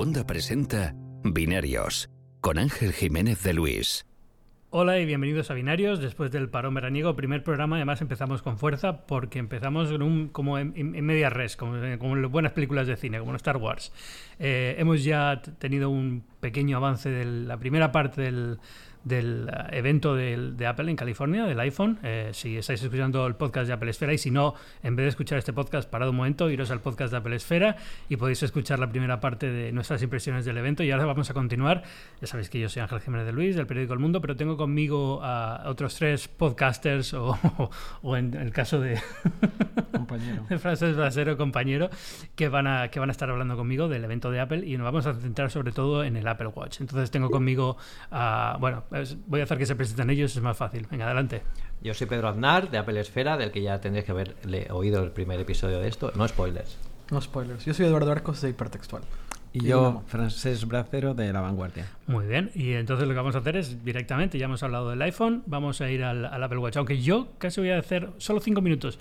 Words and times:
Segunda 0.00 0.26
presenta 0.26 0.94
Binarios 1.24 2.08
con 2.40 2.56
Ángel 2.56 2.94
Jiménez 2.94 3.42
de 3.42 3.52
Luis. 3.52 4.06
Hola 4.70 4.98
y 4.98 5.04
bienvenidos 5.04 5.50
a 5.50 5.54
Binarios. 5.54 6.00
Después 6.00 6.30
del 6.30 6.48
parón 6.48 6.72
veraniego, 6.72 7.14
primer 7.16 7.44
programa, 7.44 7.76
además 7.76 8.00
empezamos 8.00 8.40
con 8.40 8.56
fuerza 8.56 9.04
porque 9.04 9.38
empezamos 9.38 9.90
en 9.90 10.00
un, 10.00 10.28
como 10.30 10.56
en, 10.56 10.72
media 11.04 11.28
res, 11.28 11.54
como, 11.54 11.76
en 11.76 12.22
las 12.22 12.30
buenas 12.30 12.52
películas 12.52 12.86
de 12.86 12.96
cine, 12.96 13.18
como 13.18 13.32
en 13.32 13.36
Star 13.36 13.58
Wars. 13.58 13.92
Eh, 14.38 14.74
hemos 14.78 15.04
ya 15.04 15.42
tenido 15.58 15.90
un 15.90 16.24
pequeño 16.40 16.78
avance 16.78 17.10
de 17.10 17.26
la 17.26 17.58
primera 17.58 17.92
parte 17.92 18.22
del, 18.22 18.58
del 19.04 19.48
eh, 19.48 19.78
evento 19.78 20.14
de 20.14 20.66
Apple 20.66 20.90
en 20.90 20.96
California, 20.96 21.44
del 21.44 21.58
iPhone. 21.60 21.98
Eh, 22.02 22.30
si 22.32 22.56
estáis 22.56 22.82
escuchando 22.82 23.26
el 23.26 23.34
podcast 23.34 23.66
de 23.66 23.72
Apple 23.72 23.90
Esfera 23.90 24.12
y 24.12 24.18
si 24.18 24.30
no, 24.30 24.54
en 24.82 24.96
vez 24.96 25.04
de 25.04 25.08
escuchar 25.08 25.38
este 25.38 25.52
podcast, 25.52 25.88
parad 25.88 26.08
un 26.08 26.16
momento, 26.16 26.50
iros 26.50 26.70
al 26.70 26.80
podcast 26.80 27.10
de 27.12 27.18
Apple 27.18 27.36
Esfera 27.36 27.76
y 28.08 28.16
podéis 28.16 28.42
escuchar 28.42 28.78
la 28.78 28.90
primera 28.90 29.20
parte 29.20 29.50
de 29.50 29.72
nuestras 29.72 30.02
impresiones 30.02 30.44
del 30.44 30.58
evento. 30.58 30.82
Y 30.82 30.90
ahora 30.90 31.06
vamos 31.06 31.30
a 31.30 31.34
continuar. 31.34 31.82
Ya 32.20 32.26
sabéis 32.26 32.50
que 32.50 32.60
yo 32.60 32.68
soy 32.68 32.82
Ángel 32.82 33.00
Jiménez 33.00 33.26
de 33.26 33.32
Luis, 33.32 33.56
del 33.56 33.66
periódico 33.66 33.94
El 33.94 34.00
Mundo, 34.00 34.20
pero 34.20 34.36
tengo 34.36 34.56
conmigo 34.56 35.20
a 35.22 35.62
otros 35.66 35.94
tres 35.94 36.28
podcasters 36.28 37.14
o, 37.14 37.38
o 38.02 38.16
en 38.16 38.34
el 38.34 38.52
caso 38.52 38.80
de... 38.80 39.00
compañero. 39.92 40.46
Brasero, 40.96 41.36
compañero, 41.36 41.90
que 42.34 42.48
van, 42.48 42.66
a, 42.66 42.88
que 42.88 43.00
van 43.00 43.10
a 43.10 43.12
estar 43.12 43.30
hablando 43.30 43.56
conmigo 43.56 43.88
del 43.88 44.04
evento 44.04 44.30
de 44.30 44.40
Apple 44.40 44.66
y 44.66 44.76
nos 44.76 44.84
vamos 44.84 45.06
a 45.06 45.14
centrar 45.14 45.50
sobre 45.50 45.72
todo 45.72 46.04
en 46.04 46.16
el 46.16 46.26
Apple 46.26 46.48
Watch. 46.48 46.80
Entonces 46.80 47.10
tengo 47.10 47.30
conmigo 47.30 47.76
a... 48.10 48.56
Bueno, 48.60 48.84
voy 49.26 49.40
a 49.40 49.44
hacer 49.44 49.58
que 49.58 49.66
se 49.66 49.74
presenten 49.74 50.10
ellos, 50.10 50.34
es 50.36 50.42
más 50.42 50.56
fácil. 50.56 50.86
Venga, 50.90 51.06
adelante. 51.06 51.42
Yo 51.82 51.94
soy 51.94 52.06
Pedro 52.06 52.28
Aznar, 52.28 52.70
de 52.70 52.78
Apple 52.78 53.00
Esfera, 53.00 53.36
del 53.36 53.50
que 53.50 53.62
ya 53.62 53.80
tendréis 53.80 54.04
que 54.04 54.12
haber 54.12 54.36
oído 54.70 55.02
el 55.02 55.10
primer 55.10 55.40
episodio 55.40 55.78
de 55.80 55.88
esto. 55.88 56.12
No 56.14 56.26
spoilers. 56.28 56.76
No 57.10 57.20
spoilers. 57.20 57.64
Yo 57.64 57.74
soy 57.74 57.86
Eduardo 57.86 58.12
Arcos, 58.12 58.40
de 58.42 58.50
Hipertextual. 58.50 59.02
Y, 59.52 59.64
yo, 59.66 60.04
Francés 60.06 60.66
Bracero, 60.66 61.14
de 61.14 61.32
La 61.32 61.40
Vanguardia. 61.40 61.86
Muy 62.06 62.26
bien, 62.26 62.52
y 62.54 62.74
entonces 62.74 63.08
lo 63.08 63.14
que 63.14 63.18
vamos 63.18 63.34
a 63.34 63.38
hacer 63.38 63.56
es 63.56 63.84
directamente, 63.84 64.38
ya 64.38 64.44
hemos 64.44 64.62
hablado 64.62 64.90
del 64.90 65.02
iPhone, 65.02 65.42
vamos 65.46 65.80
a 65.80 65.90
ir 65.90 66.04
al, 66.04 66.24
al 66.24 66.42
Apple 66.44 66.58
Watch, 66.58 66.76
aunque 66.76 67.00
yo 67.00 67.32
casi 67.38 67.60
voy 67.60 67.70
a 67.70 67.78
hacer 67.78 68.10
solo 68.18 68.38
cinco 68.38 68.60
minutos 68.60 69.00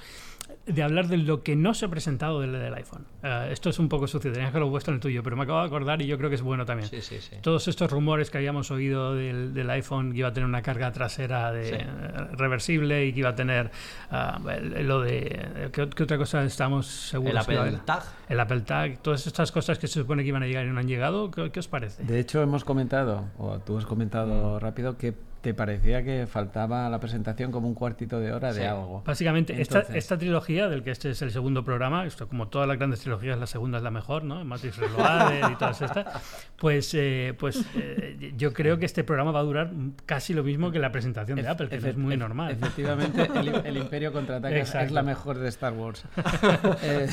de 0.66 0.84
hablar 0.84 1.08
de 1.08 1.18
lo 1.18 1.44
que 1.44 1.56
no 1.56 1.74
se 1.74 1.86
ha 1.86 1.90
presentado 1.90 2.42
del, 2.42 2.52
del 2.52 2.74
iPhone. 2.74 3.06
Eh, 3.24 3.50
esto 3.52 3.70
es 3.70 3.80
un 3.80 3.90
poco 3.90 4.08
sucio, 4.08 4.32
tenías 4.32 4.52
que 4.52 4.60
lo 4.60 4.70
puesto 4.70 4.92
en 4.92 4.96
el 4.96 5.02
tuyo, 5.02 5.24
pero 5.24 5.36
me 5.36 5.44
acabo 5.44 5.60
de 5.60 5.66
acordar 5.66 6.02
y 6.02 6.08
yo 6.08 6.18
creo 6.18 6.30
que 6.30 6.36
es 6.36 6.42
bueno 6.42 6.66
también. 6.66 6.90
Sí, 6.90 7.02
sí, 7.02 7.20
sí. 7.20 7.36
Todos 7.42 7.68
estos 7.68 7.92
rumores 7.92 8.30
que 8.30 8.38
habíamos 8.38 8.70
oído 8.72 9.16
del, 9.16 9.54
del, 9.54 9.70
iPhone 9.70 10.12
que 10.12 10.20
iba 10.20 10.30
a 10.30 10.34
tener 10.34 10.48
una 10.48 10.62
carga 10.62 10.92
trasera 10.92 11.52
de, 11.52 11.76
eh, 11.76 11.88
reversible 12.34 13.06
y 13.06 13.14
que 13.14 13.20
iba 13.20 13.30
a 13.30 13.36
tener 13.36 13.72
uh, 14.12 14.82
lo 14.84 15.02
de... 15.02 15.70
¿qué, 15.72 15.82
otra 15.82 16.18
cosa 16.18 16.44
estamos 16.44 16.88
seguros? 16.88 17.48
El 17.48 17.58
Apple 17.58 17.80
Tag. 17.86 18.04
El 18.28 18.40
Apple 18.40 18.62
Tag, 18.62 19.02
todas 19.02 19.26
estas 19.26 19.52
cosas 19.52 19.80
que 19.80 19.88
se 19.88 20.00
supone 20.00 20.24
que 20.24 20.30
iban 20.30 20.44
a 20.44 20.48
llegar 20.48 20.66
y 20.66 20.70
no 20.70 20.80
han 20.80 20.88
llegado, 20.88 21.32
¿qué, 21.32 21.52
qué 21.52 21.60
os 21.60 21.68
parece? 21.68 22.04
De 22.04 22.20
hecho, 22.20 22.42
hemos 22.42 22.64
comentado, 22.64 23.26
o 23.38 23.60
tú 23.60 23.78
has 23.78 23.86
comentado 23.86 24.56
mm. 24.56 24.60
rápido, 24.60 24.98
que 24.98 25.29
te 25.42 25.54
parecía 25.54 26.04
que 26.04 26.28
faltaba 26.28 26.90
la 26.90 27.00
presentación 27.00 27.52
como 27.52 27.68
un 27.68 27.74
cuartito 27.74 28.20
de 28.20 28.34
hora 28.34 28.52
de 28.52 28.68
algo. 28.68 29.04
Básicamente, 29.06 29.62
esta, 29.62 29.82
esta, 29.94 30.18
trilogía, 30.18 30.68
del 30.68 30.84
que 30.84 30.92
este 30.92 31.12
es 31.12 31.22
el 31.22 31.32
segundo 31.32 31.64
programa, 31.64 32.06
esto 32.06 32.28
como 32.28 32.50
todas 32.50 32.68
las 32.68 32.78
grandes 32.78 33.00
trilogías, 33.02 33.40
la 33.40 33.48
segunda 33.48 33.78
es 33.78 33.84
la 33.84 33.92
mejor, 33.92 34.24
¿no? 34.24 34.44
Matrix 34.44 34.78
Reloaded 34.78 35.52
y 35.52 35.56
todas 35.56 35.82
estas, 35.82 36.52
pues, 36.58 36.94
eh, 36.94 37.34
pues 37.38 37.66
eh, 37.76 38.34
yo 38.36 38.54
creo 38.54 38.78
que 38.80 38.86
este 38.86 39.04
programa 39.04 39.32
va 39.32 39.40
a 39.40 39.44
durar 39.44 39.72
casi 40.06 40.34
lo 40.34 40.44
mismo 40.44 40.72
que 40.72 40.80
la 40.80 40.92
presentación 40.92 41.42
de 41.42 41.48
Apple, 41.48 41.70
que 41.70 41.78
es 41.78 41.98
muy 41.98 42.18
normal. 42.18 42.52
Efectivamente, 42.52 43.30
el, 43.66 43.78
Imperio 43.78 44.12
contraataca 44.12 44.56
es 44.56 44.92
la 44.92 45.04
mejor 45.04 45.40
de 45.40 45.48
Star 45.50 45.74
Wars. 45.74 46.04
eh, 46.84 47.08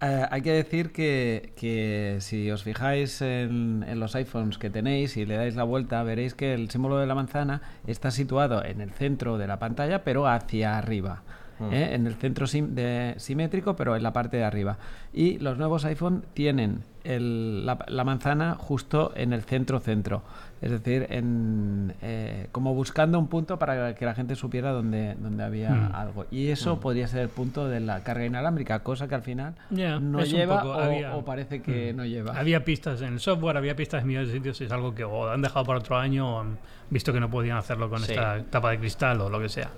eh, 0.00 0.26
hay 0.30 0.42
que 0.42 0.52
decir 0.52 0.92
que, 0.92 1.52
que, 1.56 2.18
si 2.20 2.50
os 2.50 2.62
fijáis 2.62 3.20
en, 3.20 3.84
en, 3.86 3.98
los 3.98 4.14
iPhones 4.14 4.58
que 4.58 4.70
tenéis 4.70 5.16
y 5.16 5.26
le 5.26 5.36
dais 5.36 5.56
la 5.56 5.64
vuelta, 5.64 6.02
veréis 6.02 6.34
que 6.34 6.54
el 6.54 6.70
símbolo 6.70 6.98
de 6.98 7.06
la 7.06 7.14
manzana 7.14 7.62
está 7.86 8.10
situado 8.10 8.64
en 8.64 8.80
el 8.80 8.90
centro 8.92 9.38
de 9.38 9.46
la 9.48 9.58
pantalla, 9.58 10.04
pero 10.04 10.28
hacia 10.28 10.78
arriba. 10.78 11.22
Mm. 11.58 11.72
¿eh? 11.72 11.94
En 11.94 12.06
el 12.06 12.14
centro 12.14 12.46
de, 12.46 13.14
simétrico, 13.16 13.76
pero 13.76 13.96
en 13.96 14.02
la 14.02 14.12
parte 14.12 14.36
de 14.36 14.44
arriba. 14.44 14.78
Y 15.12 15.38
los 15.38 15.58
nuevos 15.58 15.84
iPhone 15.84 16.24
tienen 16.34 16.84
el, 17.04 17.66
la, 17.66 17.78
la, 17.88 18.04
manzana 18.04 18.54
justo 18.54 19.12
en 19.16 19.32
el 19.32 19.42
centro-centro. 19.42 20.22
Es 20.60 20.70
decir, 20.70 21.06
en, 21.10 21.94
eh, 22.02 22.48
como 22.50 22.74
buscando 22.74 23.18
un 23.18 23.28
punto 23.28 23.58
para 23.58 23.94
que 23.94 24.04
la 24.04 24.14
gente 24.14 24.34
supiera 24.34 24.72
dónde, 24.72 25.14
dónde 25.18 25.44
había 25.44 25.70
mm. 25.70 25.94
algo. 25.94 26.26
Y 26.30 26.48
eso 26.48 26.76
mm. 26.76 26.80
podría 26.80 27.06
ser 27.06 27.20
el 27.20 27.28
punto 27.28 27.68
de 27.68 27.80
la 27.80 28.02
carga 28.02 28.24
inalámbrica, 28.24 28.80
cosa 28.80 29.08
que 29.08 29.14
al 29.14 29.22
final 29.22 29.54
no 29.70 30.24
lleva 30.24 31.14
o, 31.14 31.24
parece 31.24 31.62
que 31.62 31.92
mm. 31.92 31.96
no 31.96 32.04
lleva. 32.04 32.38
Había 32.38 32.64
pistas 32.64 33.00
en 33.02 33.14
el 33.14 33.20
software, 33.20 33.56
había 33.56 33.76
pistas 33.76 34.02
en 34.02 34.08
millones 34.08 34.28
de 34.28 34.34
sitios, 34.34 34.60
es 34.60 34.72
algo 34.72 34.94
que 34.94 35.04
o 35.04 35.30
han 35.30 35.42
dejado 35.42 35.64
para 35.64 35.78
otro 35.78 35.96
año 35.96 36.36
o 36.36 36.40
han 36.40 36.58
visto 36.90 37.12
que 37.12 37.20
no 37.20 37.30
podían 37.30 37.56
hacerlo 37.56 37.88
con 37.88 38.02
esta 38.02 38.42
tapa 38.44 38.70
de 38.70 38.78
cristal 38.78 39.20
o 39.20 39.28
lo 39.28 39.40
que 39.40 39.48
sea. 39.48 39.70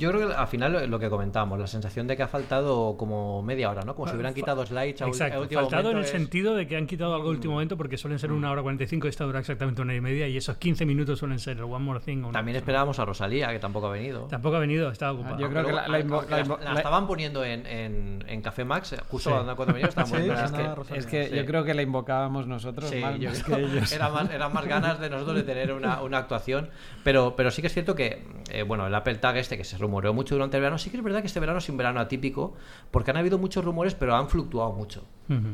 Yo 0.00 0.10
creo 0.10 0.28
que 0.28 0.34
al 0.34 0.48
final 0.48 0.90
lo 0.90 0.98
que 0.98 1.10
comentábamos, 1.10 1.58
la 1.58 1.66
sensación 1.66 2.06
de 2.06 2.16
que 2.16 2.22
ha 2.22 2.28
faltado 2.28 2.96
como 2.96 3.42
media 3.42 3.70
hora, 3.70 3.82
¿no? 3.82 3.94
Como 3.94 4.08
si 4.08 4.14
hubieran 4.14 4.32
quitado 4.32 4.64
slides 4.64 5.02
a 5.02 5.06
Exacto, 5.06 5.42
último 5.42 5.60
faltado 5.60 5.90
en 5.90 5.98
el 5.98 6.06
sentido 6.06 6.54
de 6.54 6.66
que 6.66 6.76
han 6.76 6.86
quitado 6.86 7.14
algo 7.14 7.28
a 7.28 7.30
último 7.30 7.54
momento 7.54 7.76
porque 7.76 7.98
suelen 7.98 8.18
ser 8.18 8.32
una 8.32 8.50
hora 8.50 8.62
45 8.62 9.06
y 9.06 9.10
esta 9.10 9.24
dura 9.24 9.40
exactamente 9.40 9.82
una 9.82 9.90
hora 9.90 9.98
y 9.98 10.00
media 10.00 10.26
y 10.26 10.38
esos 10.38 10.56
15 10.56 10.86
minutos 10.86 11.18
suelen 11.18 11.38
ser 11.38 11.58
el 11.58 11.64
One 11.64 11.84
More 11.84 12.00
Thing. 12.00 12.32
También 12.32 12.56
esperábamos 12.56 12.98
a 12.98 13.04
Rosalía, 13.04 13.48
que 13.50 13.58
tampoco 13.58 13.88
ha 13.88 13.90
venido. 13.90 14.22
Tampoco 14.22 14.56
ha 14.56 14.60
venido, 14.60 14.90
estaba 14.90 15.12
ocupada. 15.12 15.38
Yo 15.38 15.50
creo 15.50 15.66
que 15.66 15.72
la, 15.72 15.88
la, 15.88 15.98
estaban 15.98 17.06
poniendo 17.06 17.44
en, 17.44 17.66
en, 17.66 18.40
Café 18.40 18.64
Max, 18.64 18.96
justo 19.08 19.30
cuando 19.54 19.74
venía 19.74 19.88
estaban 19.88 20.10
poniendo. 20.10 20.84
es 20.94 21.04
que, 21.04 21.30
yo 21.30 21.44
creo 21.44 21.62
que 21.62 21.74
la 21.74 21.82
invocábamos 21.82 22.46
nosotros 22.46 22.90
más, 23.02 23.18
que 23.42 23.60
ellos. 23.60 23.92
Era 23.92 24.08
más, 24.08 24.30
eran 24.30 24.52
más 24.52 24.64
ganas 24.64 24.98
de 24.98 25.10
nosotros 25.10 25.36
de 25.36 25.42
tener 25.42 25.72
una, 25.72 26.00
una 26.00 26.18
actuación, 26.18 26.70
pero, 27.04 27.36
pero 27.36 27.50
sí 27.50 27.60
que 27.60 27.66
es 27.66 27.74
cierto 27.74 27.94
que, 27.94 28.24
eh, 28.50 28.62
bueno, 28.62 28.86
el 28.86 28.94
Apple 28.94 29.16
Tag 29.16 29.36
este 29.36 29.58
que 29.58 29.64
se 29.64 29.76
rumoreó 29.90 30.14
mucho 30.14 30.36
durante 30.36 30.56
el 30.56 30.62
verano, 30.62 30.78
sí 30.78 30.88
que 30.90 30.96
es 30.96 31.02
verdad 31.02 31.20
que 31.20 31.26
este 31.26 31.40
verano 31.40 31.58
es 31.58 31.68
un 31.68 31.76
verano 31.76 32.00
atípico, 32.00 32.54
porque 32.90 33.10
han 33.10 33.16
habido 33.16 33.38
muchos 33.38 33.64
rumores, 33.64 33.94
pero 33.94 34.14
han 34.14 34.28
fluctuado 34.28 34.72
mucho. 34.72 35.04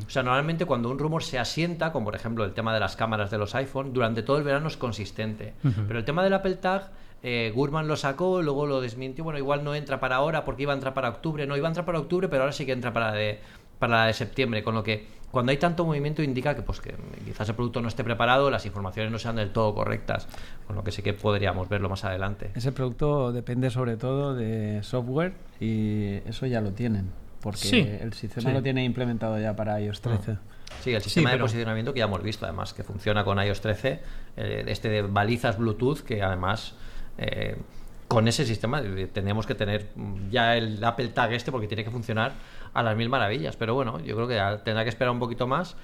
O 0.06 0.10
sea, 0.10 0.22
normalmente 0.22 0.64
cuando 0.64 0.91
un 0.91 0.98
rumor 0.98 1.22
se 1.22 1.38
asienta, 1.38 1.92
como 1.92 2.06
por 2.06 2.14
ejemplo 2.14 2.44
el 2.44 2.52
tema 2.52 2.72
de 2.72 2.80
las 2.80 2.96
cámaras 2.96 3.30
de 3.30 3.38
los 3.38 3.54
iPhone, 3.54 3.92
durante 3.92 4.22
todo 4.22 4.38
el 4.38 4.44
verano 4.44 4.69
es 4.69 4.76
consistente. 4.76 5.54
Pero 5.86 5.98
el 5.98 6.04
tema 6.04 6.22
del 6.22 6.34
Apple 6.34 6.56
Tag, 6.56 6.91
eh, 7.22 7.52
Gurman 7.54 7.88
lo 7.88 7.96
sacó, 7.96 8.42
luego 8.42 8.66
lo 8.66 8.80
desmintió, 8.80 9.25
bueno, 9.25 9.38
igual 9.38 9.64
no 9.64 9.75
entra 9.75 10.00
para 10.00 10.16
ahora 10.16 10.44
porque 10.44 10.62
iba 10.62 10.72
a 10.72 10.76
entrar 10.76 10.94
para 10.94 11.08
octubre, 11.08 11.46
no 11.46 11.56
iba 11.56 11.66
a 11.66 11.70
entrar 11.70 11.84
para 11.84 11.98
octubre, 11.98 12.28
pero 12.28 12.42
ahora 12.42 12.52
sí 12.52 12.64
que 12.64 12.72
entra 12.72 12.92
para 12.92 13.12
de, 13.12 13.41
para 13.78 13.96
la 13.96 14.06
de 14.06 14.14
septiembre, 14.14 14.62
con 14.62 14.75
lo 14.75 14.82
que 14.82 15.06
cuando 15.31 15.50
hay 15.50 15.59
tanto 15.59 15.84
movimiento 15.84 16.22
indica 16.22 16.54
que 16.54 16.62
pues 16.62 16.81
que 16.81 16.94
quizás 17.25 17.48
el 17.48 17.54
producto 17.54 17.81
no 17.81 17.88
esté 17.88 18.04
preparado, 18.04 18.50
las 18.50 18.64
informaciones 18.66 19.12
no 19.12 19.19
sean 19.19 19.37
del 19.37 19.50
todo 19.50 19.75
correctas, 19.75 20.28
con 20.66 20.76
lo 20.76 20.84
que 20.84 20.92
sí 20.92 21.03
que 21.03 21.12
podríamos 21.12 21.69
verlo 21.69 21.88
más 21.88 22.04
adelante. 22.04 22.50
Ese 22.54 22.72
producto 22.72 23.32
depende 23.32 23.70
sobre 23.70 23.97
todo 23.97 24.34
de 24.34 24.82
software 24.82 25.34
y 25.60 26.20
eso 26.26 26.47
ya 26.47 26.60
lo 26.60 26.72
tienen, 26.72 27.10
porque 27.41 27.98
el 28.00 28.12
sistema 28.12 28.53
lo 28.53 28.62
tiene 28.62 28.84
implementado 28.84 29.38
ya 29.38 29.54
para 29.54 29.81
iOS 29.81 30.00
13. 30.00 30.32
Ah. 30.32 30.38
Sí, 30.81 30.92
el 30.92 31.03
sistema 31.03 31.32
de 31.32 31.38
posicionamiento 31.38 31.93
que 31.93 32.00
ya 32.00 32.06
hemos 32.06 32.22
visto, 32.22 32.44
además, 32.44 32.75
que 32.75 32.82
funciona 32.82 33.25
con 33.25 33.38
iOS 33.38 33.60
13, 33.60 34.00
eh, 34.37 34.64
este 34.66 34.88
de 34.88 35.03
balizas 35.03 35.58
Bluetooth, 35.58 36.00
que 36.00 36.22
además 36.22 36.75
eh, 37.19 37.56
con 38.08 38.28
ese 38.28 38.44
sistema 38.44 38.81
eh, 38.81 39.08
tenemos 39.12 39.47
que 39.47 39.54
tener 39.54 39.88
ya 40.31 40.56
el 40.56 40.82
Apple 40.84 41.08
Tag 41.08 41.32
este 41.32 41.50
porque 41.50 41.66
tiene 41.66 41.84
que 41.84 41.91
funcionar 41.91 42.32
a 42.76 42.82
las 42.82 42.97
mil 42.97 43.09
maravillas. 43.09 43.56
Pero 43.56 43.75
bueno, 43.75 43.98
yo 44.00 44.14
creo 44.14 44.28
que 44.28 44.62
tendrá 44.64 44.84
que 44.84 44.91
esperar 44.91 45.12
un 45.12 45.19
poquito 45.19 45.47
más. 45.47 45.76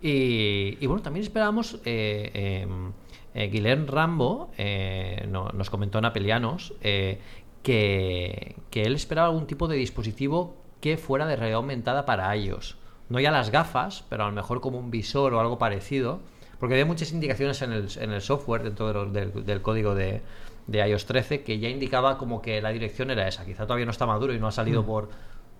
Y, 0.00 0.86
bueno, 0.86 1.02
también 1.02 1.24
esperábamos. 1.24 1.78
Eh, 1.84 2.62
em, 2.62 2.92
eh, 3.34 3.48
Guilherme 3.48 3.86
Rambo 3.86 4.50
eh, 4.56 5.28
nos 5.30 5.70
comentó 5.70 5.98
en 5.98 6.06
Apelianos 6.06 6.72
que, 6.80 8.56
que 8.70 8.82
él 8.82 8.94
esperaba 8.94 9.28
algún 9.28 9.46
tipo 9.46 9.68
de 9.68 9.76
dispositivo 9.76 10.56
que 10.80 10.96
fuera 10.96 11.26
de 11.26 11.36
realidad 11.36 11.58
aumentada 11.58 12.06
para 12.06 12.34
iOS. 12.34 12.76
No 13.08 13.20
ya 13.20 13.30
las 13.30 13.50
gafas, 13.50 14.04
pero 14.08 14.24
a 14.24 14.26
lo 14.26 14.32
mejor 14.32 14.60
como 14.60 14.78
un 14.78 14.90
visor 14.90 15.34
o 15.34 15.40
algo 15.40 15.58
parecido. 15.58 16.20
Porque 16.58 16.74
había 16.74 16.86
muchas 16.86 17.12
indicaciones 17.12 17.62
en 17.62 17.72
el, 17.72 17.88
en 18.00 18.10
el 18.10 18.20
software 18.20 18.62
dentro 18.64 19.06
del, 19.06 19.44
del, 19.44 19.62
código 19.62 19.94
de, 19.94 20.22
de, 20.66 20.88
iOS 20.88 21.06
13 21.06 21.42
que 21.44 21.60
ya 21.60 21.68
indicaba 21.68 22.18
como 22.18 22.42
que 22.42 22.60
la 22.60 22.70
dirección 22.70 23.10
era 23.10 23.28
esa. 23.28 23.44
Quizá 23.44 23.64
todavía 23.64 23.84
no 23.84 23.92
está 23.92 24.06
maduro 24.06 24.34
y 24.34 24.40
no 24.40 24.48
ha 24.48 24.52
salido 24.52 24.82
mm. 24.82 24.86
por, 24.86 25.08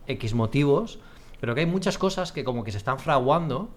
X 0.08 0.34
motivos, 0.34 0.98
pero 1.40 1.54
que 1.54 1.60
hay 1.60 1.66
muchas 1.66 1.98
cosas 1.98 2.32
que 2.32 2.44
como 2.44 2.64
que 2.64 2.72
se 2.72 2.78
están 2.78 2.98
fraguando 2.98 3.70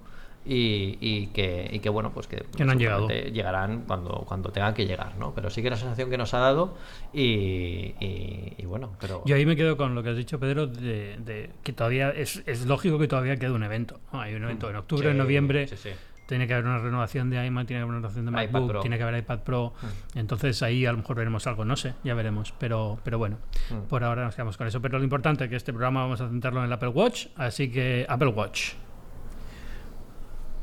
y, 0.44 1.28
que, 1.28 1.70
y 1.72 1.80
que, 1.80 1.90
bueno, 1.90 2.12
pues 2.14 2.26
que, 2.26 2.46
no 2.58 2.72
han 2.72 2.80
llegado. 2.80 3.08
llegarán 3.08 3.84
cuando, 3.86 4.24
cuando 4.28 4.52
tengan 4.52 4.74
que 4.74 4.88
llegar, 4.88 5.16
¿no? 5.18 5.34
Pero 5.36 5.52
sí 5.52 5.62
que 5.62 5.70
la 5.70 5.76
sensación 5.76 6.10
que 6.10 6.18
nos 6.18 6.34
ha 6.34 6.40
dado 6.40 6.76
y, 7.14 7.94
y, 8.00 8.66
bueno, 8.66 8.94
pero... 9.00 9.22
Yo 9.26 9.36
ahí 9.36 9.46
me 9.46 9.56
quedo 9.56 9.78
con 9.78 9.94
lo 9.94 10.02
que 10.02 10.10
has 10.10 10.18
dicho, 10.18 10.40
Pedro, 10.40 10.66
de, 10.66 11.52
que 11.62 11.74
todavía 11.74 12.10
es, 12.10 12.42
es, 12.48 12.66
lógico 12.66 12.98
que 12.98 13.08
todavía 13.08 13.38
queda 13.38 13.54
un 13.54 13.64
evento. 13.64 14.00
Hay 14.12 14.34
un 14.34 14.44
evento 14.44 14.70
en 14.70 14.78
octubre, 14.78 15.12
en 15.12 15.18
noviembre. 15.18 15.68
Sí, 15.68 15.78
sí 15.78 15.90
tiene 16.26 16.48
que 16.48 16.54
haber 16.54 16.66
una 16.66 16.80
renovación 16.80 17.30
de 17.30 17.46
iMac, 17.46 17.68
tiene 17.68 17.80
que 17.80 17.84
haber 17.84 17.90
una 17.90 17.98
renovación 17.98 18.26
de 18.26 18.32
MacBook, 18.32 18.82
tiene 18.82 18.98
que 18.98 19.04
haber 19.04 19.18
iPad 19.20 19.40
Pro. 19.40 19.74
Mm. 19.82 20.20
Entonces 20.20 20.62
ahí 20.64 20.86
a 20.86 20.92
lo 20.92 21.00
mejor 21.00 21.18
veremos 21.18 21.46
algo, 21.48 21.66
no 21.66 21.76
sé, 21.76 21.94
ya 22.04 22.14
veremos. 22.14 22.54
Pero, 22.58 23.00
pero 23.04 23.18
bueno, 23.18 23.38
mm. 23.70 23.88
por 23.88 24.04
ahora 24.04 24.24
nos 24.26 24.36
quedamos 24.36 24.58
con 24.58 24.68
eso. 24.68 24.82
Pero 24.82 24.98
lo 24.98 25.04
importante 25.04 25.44
es 25.44 25.50
que 25.50 25.56
este 25.56 25.74
programa 25.74 26.02
vamos 26.02 26.22
a 26.22 26.28
centrarlo 26.28 26.60
en 26.62 26.68
el 26.68 26.74
Apple 26.74 26.90
Watch, 26.90 27.28
así 27.36 27.72
que 27.72 28.06
Apple 28.08 28.30
Watch. 28.30 28.74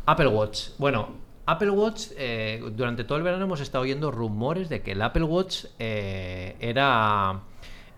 Apple 0.07 0.29
Watch. 0.29 0.71
Bueno, 0.79 1.17
Apple 1.45 1.71
Watch, 1.71 2.09
eh, 2.17 2.63
durante 2.73 3.05
todo 3.05 3.19
el 3.19 3.25
verano 3.25 3.45
hemos 3.45 3.61
estado 3.61 3.85
oyendo 3.85 4.11
rumores 4.11 4.69
de 4.69 4.83
que 4.83 4.93
el 4.93 5.03
Apple 5.03 5.25
Watch 5.25 5.65
eh, 5.79 6.57
era 6.61 7.41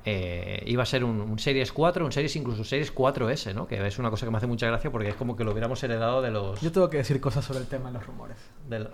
eh, 0.04 0.62
iba 0.66 0.82
a 0.82 0.86
ser 0.86 1.04
un, 1.04 1.38
Series 1.38 1.72
4, 1.72 2.04
un 2.04 2.12
Series 2.12 2.34
incluso 2.36 2.64
Series 2.64 2.94
4S, 2.94 3.54
¿no? 3.54 3.66
Que 3.66 3.86
es 3.86 3.98
una 3.98 4.10
cosa 4.10 4.26
que 4.26 4.30
me 4.30 4.38
hace 4.38 4.46
mucha 4.46 4.66
gracia 4.66 4.90
porque 4.90 5.08
es 5.08 5.14
como 5.14 5.36
que 5.36 5.44
lo 5.44 5.52
hubiéramos 5.52 5.82
heredado 5.82 6.22
de 6.22 6.30
los... 6.30 6.60
Yo 6.60 6.72
tengo 6.72 6.88
que 6.88 6.98
decir 6.98 7.20
cosas 7.20 7.44
sobre 7.44 7.60
el 7.60 7.66
tema 7.66 7.88
de 7.88 7.94
los 7.94 8.06
rumores. 8.06 8.36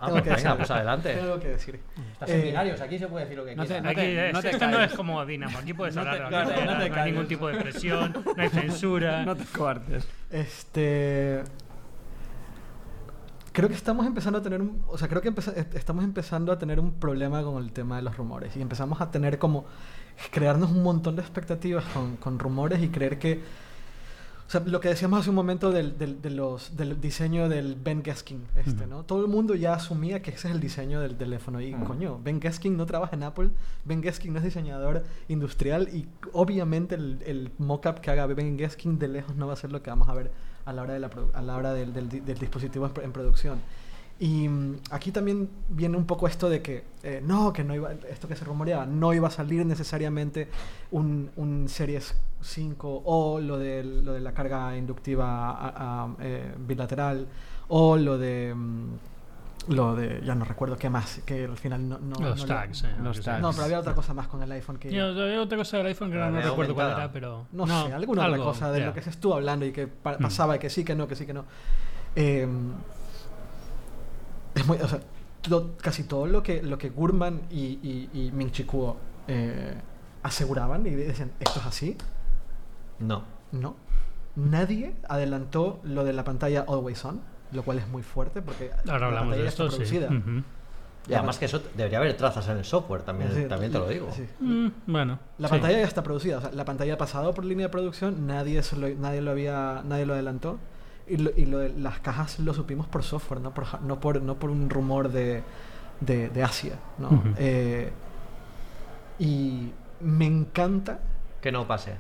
Ah, 0.01 0.09
pues 0.11 0.25
venga, 0.25 0.57
pues 0.57 0.71
adelante. 0.71 1.15
Tengo 1.15 1.39
que 1.39 1.49
decir. 1.49 1.81
Estás 2.13 2.31
en 2.31 2.41
eh, 2.41 2.45
binarios, 2.45 2.81
aquí 2.81 2.99
se 2.99 3.09
puede 3.09 3.25
decir 3.25 3.39
lo 3.39 3.45
que 3.45 3.55
no 3.55 3.65
quieras. 3.65 3.87
aquí, 3.87 4.33
no 4.33 4.51
esto 4.51 4.67
no 4.69 4.83
es 4.83 4.93
como 4.95 5.27
Dinamo, 5.27 5.59
aquí 5.59 5.75
puedes 5.75 5.97
hablar, 5.97 6.31
no, 6.31 6.97
hay 6.97 7.11
ningún 7.13 7.29
tipo 7.29 7.49
de 7.49 7.59
presión, 7.59 8.13
no 8.25 8.43
hay 8.43 8.49
censura. 8.49 9.17
No 9.27 9.35
te 9.35 9.45
coartes. 9.45 10.07
Este 10.31 11.43
creo 13.57 13.71
que 13.71 13.75
estamos 13.75 14.07
empezando 14.07 14.39
a 14.39 14.43
tener 14.43 14.61
un, 14.61 14.83
o 14.87 14.99
sea, 14.99 15.09
creo 15.09 15.23
que 15.23 15.33
estamos 15.79 16.05
empezando 16.05 16.53
a 16.53 16.59
tener 16.59 16.79
un 16.79 16.93
problema 16.93 17.43
con 17.43 17.63
el 17.63 17.73
tema 17.73 17.97
de 17.97 18.03
los 18.03 18.15
rumores 18.15 18.55
y 18.55 18.61
empezamos 18.61 19.01
a 19.01 19.11
tener 19.11 19.39
como 19.39 19.65
crearnos 20.31 20.71
un 20.71 20.83
montón 20.83 21.17
de 21.17 21.23
expectativas 21.23 21.83
con, 21.87 22.17
con 22.17 22.39
rumores 22.39 22.83
y 22.83 22.91
creer 22.91 23.19
que 23.19 23.41
o 24.47 24.51
sea, 24.51 24.61
lo 24.61 24.79
que 24.79 24.91
decíamos 24.91 25.21
hace 25.21 25.31
un 25.31 25.37
momento 25.37 25.73
del, 25.73 25.97
del, 25.97 26.21
de 26.21 26.29
los, 26.29 26.77
del 26.77 27.01
diseño 27.01 27.49
del 27.49 27.77
Ben 27.77 28.03
Gaskin, 28.03 28.45
este, 28.57 28.87
¿no? 28.87 29.05
Todo 29.05 29.23
el 29.23 29.29
mundo 29.29 29.55
ya 29.55 29.73
asumía 29.73 30.21
que 30.21 30.33
ese 30.33 30.49
es 30.49 30.55
el 30.55 30.61
diseño 30.61 31.01
del 31.01 31.17
teléfono. 31.17 31.59
Y, 31.61 31.73
coño, 31.73 32.21
Ben 32.23 32.39
Gaskin 32.39 32.77
no 32.77 32.85
trabaja 32.85 33.17
en 33.17 33.23
Apple, 33.23 33.51
Ben 33.87 34.03
Gaskin 34.03 34.35
no 34.35 34.39
es 34.39 34.45
diseñador 34.45 35.03
industrial 35.29 35.89
y 35.93 36.07
obviamente 36.33 36.95
el, 36.95 37.23
el 37.27 37.53
mock-up 37.57 38.01
que 38.01 38.11
haga 38.11 38.27
Ben 38.27 38.59
Gaskin 38.59 38.99
de 38.99 39.09
lejos 39.09 39.35
no 39.35 39.47
va 39.47 39.55
a 39.55 39.57
ser 39.57 39.73
lo 39.73 39.83
que 39.83 39.89
vamos 39.89 40.11
a 40.11 40.15
ver 40.15 40.31
a 40.67 40.73
la 40.73 40.83
hora, 40.83 40.95
de 40.95 41.01
la, 41.01 41.11
a 41.33 41.43
la 41.43 41.57
hora 41.57 41.73
del, 41.73 41.93
del, 41.95 42.39
dispositivo 42.39 42.91
en 43.03 43.13
producción. 43.13 43.61
Y 44.19 44.49
mm, 44.49 44.77
aquí 44.91 45.13
también 45.13 45.49
viene 45.69 45.97
un 45.97 46.07
poco 46.07 46.27
esto 46.27 46.49
de 46.49 46.63
que 46.63 46.85
eh, 47.03 47.23
no, 47.25 47.53
que 47.53 47.65
no 47.65 47.75
iba, 47.75 47.93
esto 48.11 48.29
que 48.29 48.37
se 48.37 48.45
rumoreaba, 48.45 48.87
no 48.87 49.13
iba 49.15 49.29
a 49.29 49.31
salir 49.31 49.65
necesariamente 49.65 50.49
un, 50.91 51.31
un 51.37 51.69
Series 51.69 52.15
5 52.43 53.03
o 53.05 53.41
lo 53.41 53.59
de, 53.59 53.85
lo 53.85 54.13
de 54.13 54.21
la 54.21 54.33
carga 54.33 54.77
inductiva 54.77 56.17
eh, 56.21 56.55
bilateral 56.67 57.27
o 57.69 57.97
lo 57.97 58.19
de 58.19 58.55
mm, 58.55 58.87
lo 59.69 59.95
de 59.95 60.23
ya 60.25 60.35
no 60.35 60.45
recuerdo 60.45 60.77
qué 60.77 60.89
más 60.89 61.21
que 61.25 61.45
al 61.45 61.57
final 61.57 61.89
no, 61.89 61.99
no 61.99 62.21
los, 62.21 62.47
tags, 62.47 62.85
eh, 62.85 62.89
los 63.03 63.21
tags 63.21 63.43
no 63.43 63.51
pero 63.51 63.65
había 63.65 63.81
otra 63.81 63.95
cosa 63.95 64.15
más 64.15 64.29
con 64.29 64.43
el 64.43 64.53
iPhone 64.53 64.79
que 64.79 64.89
había 64.89 65.41
otra 65.41 65.59
cosa 65.59 65.79
del 65.79 65.87
iPhone 65.87 66.11
que 66.11 66.17
no, 66.17 66.41
recuerdo 66.41 66.75
cuál 66.75 66.93
era 66.93 67.11
pero 67.11 67.47
no, 67.53 67.67
sé 67.67 67.93
alguna 67.93 68.27
otra 68.27 68.39
cosa 68.39 68.71
de 68.71 68.87
lo 68.87 68.95
que 68.95 69.03
se 69.03 69.11
estuvo 69.11 69.35
hablando 69.35 69.67
y 69.67 69.73
que 69.73 69.87
mm. 69.87 70.23
pasaba 70.23 70.57
y 70.57 70.59
que 70.59 70.71
sí 70.71 70.85
que 70.85 70.95
no 70.95 71.09
que 71.09 71.17
sí 71.17 71.27
que 71.27 71.35
no 71.35 71.45
eh, 72.15 72.49
es 74.57 74.67
muy, 74.67 74.79
o 74.79 74.89
sea, 74.89 75.01
casi 75.81 76.05
todo 76.05 76.27
lo 76.27 76.43
que, 76.43 76.63
lo 76.63 76.79
que 76.79 76.89
Gurman 76.89 77.43
y, 77.51 77.79
y, 77.83 78.11
y 78.13 78.33
Ming 78.33 78.51
Chi 78.51 78.65
Kuo 78.65 78.97
eh, 79.29 79.75
aseguraban 80.23 80.87
y 80.87 80.91
decían, 80.91 81.33
¿esto 81.39 81.61
es 81.61 81.67
así? 81.67 81.97
No. 82.99 83.23
No. 83.53 83.77
Nadie 84.35 84.97
adelantó 85.09 85.81
lo 85.85 86.05
de 86.05 86.13
la 86.13 86.25
pantalla 86.25 86.65
Always 86.67 87.05
On, 87.05 87.21
lo 87.53 87.63
cual 87.63 87.79
es 87.79 87.89
muy 87.89 88.03
fuerte 88.03 88.43
porque 88.43 88.71
Ahora 88.89 89.11
la 89.11 89.21
pantalla 89.21 89.43
de 89.43 89.49
esto, 89.49 89.67
está 89.67 89.77
producida. 89.77 90.09
Y 91.09 91.15
además 91.15 91.39
que 91.39 91.45
eso 91.45 91.63
debería 91.77 91.99
haber 91.99 92.17
trazas 92.17 92.49
en 92.49 92.59
el 92.59 92.65
software, 92.65 93.03
también, 93.03 93.49
también 93.49 93.71
te 93.71 93.79
lo 93.79 93.89
digo. 93.89 94.09
Mm, 94.41 94.69
bueno. 94.87 95.19
La 95.39 95.49
pantalla 95.49 95.79
ya 95.79 95.85
está 95.85 96.03
producida, 96.03 96.39
o 96.39 96.41
sea, 96.41 96.51
la 96.53 96.65
pantalla 96.65 96.95
ha 96.95 96.99
pasado 96.99 97.33
por 97.33 97.45
línea 97.45 97.67
de 97.67 97.71
producción, 97.71 98.27
nadie, 98.27 98.61
lo, 98.77 98.89
nadie, 98.89 99.21
lo, 99.21 99.31
había, 99.31 99.83
nadie 99.85 100.07
lo 100.07 100.15
adelantó. 100.15 100.59
Y 101.09 101.19
lo, 101.19 101.31
y 101.37 101.47
lo 101.47 101.59
de 101.59 101.69
las 101.69 102.01
cajas 102.01 102.41
lo 102.41 102.53
supimos 102.53 102.89
por 102.89 103.05
software, 103.05 103.41
no 103.41 103.55
por, 103.55 103.81
no 103.83 104.01
por, 104.01 104.21
no 104.21 104.35
por 104.35 104.51
un 104.51 104.69
rumor 104.69 105.09
de, 105.09 105.45
de, 106.01 106.43
Asia. 106.43 106.81
¿no? 106.99 107.23
Eh, 107.39 107.93
y 109.21 109.71
me 110.01 110.27
encanta. 110.27 110.99
Que 111.41 111.53
no 111.53 111.69
pase. 111.69 111.93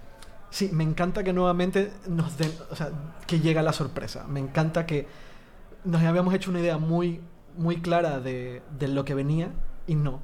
Sí, 0.50 0.70
me 0.72 0.82
encanta 0.82 1.22
que 1.22 1.32
nuevamente 1.32 1.92
nos 2.08 2.36
den. 2.36 2.50
O 2.70 2.74
sea, 2.74 2.90
que 3.26 3.38
llega 3.38 3.62
la 3.62 3.72
sorpresa. 3.72 4.24
Me 4.26 4.40
encanta 4.40 4.86
que 4.86 5.06
nos 5.86 6.02
habíamos 6.02 6.34
hecho 6.34 6.50
una 6.50 6.60
idea 6.60 6.76
muy, 6.76 7.20
muy 7.56 7.76
clara 7.80 8.20
de, 8.20 8.62
de 8.78 8.88
lo 8.88 9.04
que 9.04 9.14
venía 9.14 9.50
y 9.86 9.94
no. 9.94 10.20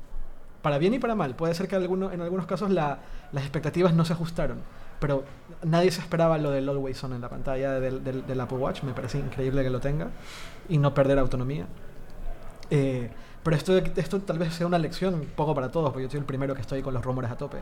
Para 0.60 0.78
bien 0.78 0.92
y 0.94 0.98
para 0.98 1.14
mal. 1.14 1.34
Puede 1.34 1.54
ser 1.54 1.68
que 1.68 1.76
alguno, 1.76 2.12
en 2.12 2.20
algunos 2.20 2.46
casos 2.46 2.70
la, 2.70 2.98
las 3.32 3.44
expectativas 3.44 3.94
no 3.94 4.04
se 4.04 4.12
ajustaron 4.12 4.58
pero 5.02 5.24
nadie 5.64 5.90
se 5.90 6.00
esperaba 6.00 6.38
lo 6.38 6.52
del 6.52 6.68
Always 6.68 7.02
On 7.02 7.12
en 7.12 7.20
la 7.20 7.28
pantalla 7.28 7.80
del, 7.80 8.40
Apple 8.40 8.56
Watch. 8.56 8.84
Me 8.84 8.92
parece 8.92 9.18
increíble 9.18 9.64
que 9.64 9.70
lo 9.70 9.80
tenga 9.80 10.10
y 10.68 10.78
no 10.78 10.94
perder 10.94 11.18
autonomía. 11.18 11.66
Eh, 12.70 13.10
pero 13.42 13.56
esto, 13.56 13.76
esto 13.76 14.20
tal 14.20 14.38
vez 14.38 14.54
sea 14.54 14.64
una 14.64 14.78
lección 14.78 15.26
poco 15.34 15.56
para 15.56 15.72
todos, 15.72 15.90
porque 15.90 16.04
yo 16.04 16.10
soy 16.10 16.20
el 16.20 16.24
primero 16.24 16.54
que 16.54 16.60
estoy 16.60 16.82
con 16.82 16.94
los 16.94 17.04
rumores 17.04 17.32
a 17.32 17.36
tope. 17.36 17.58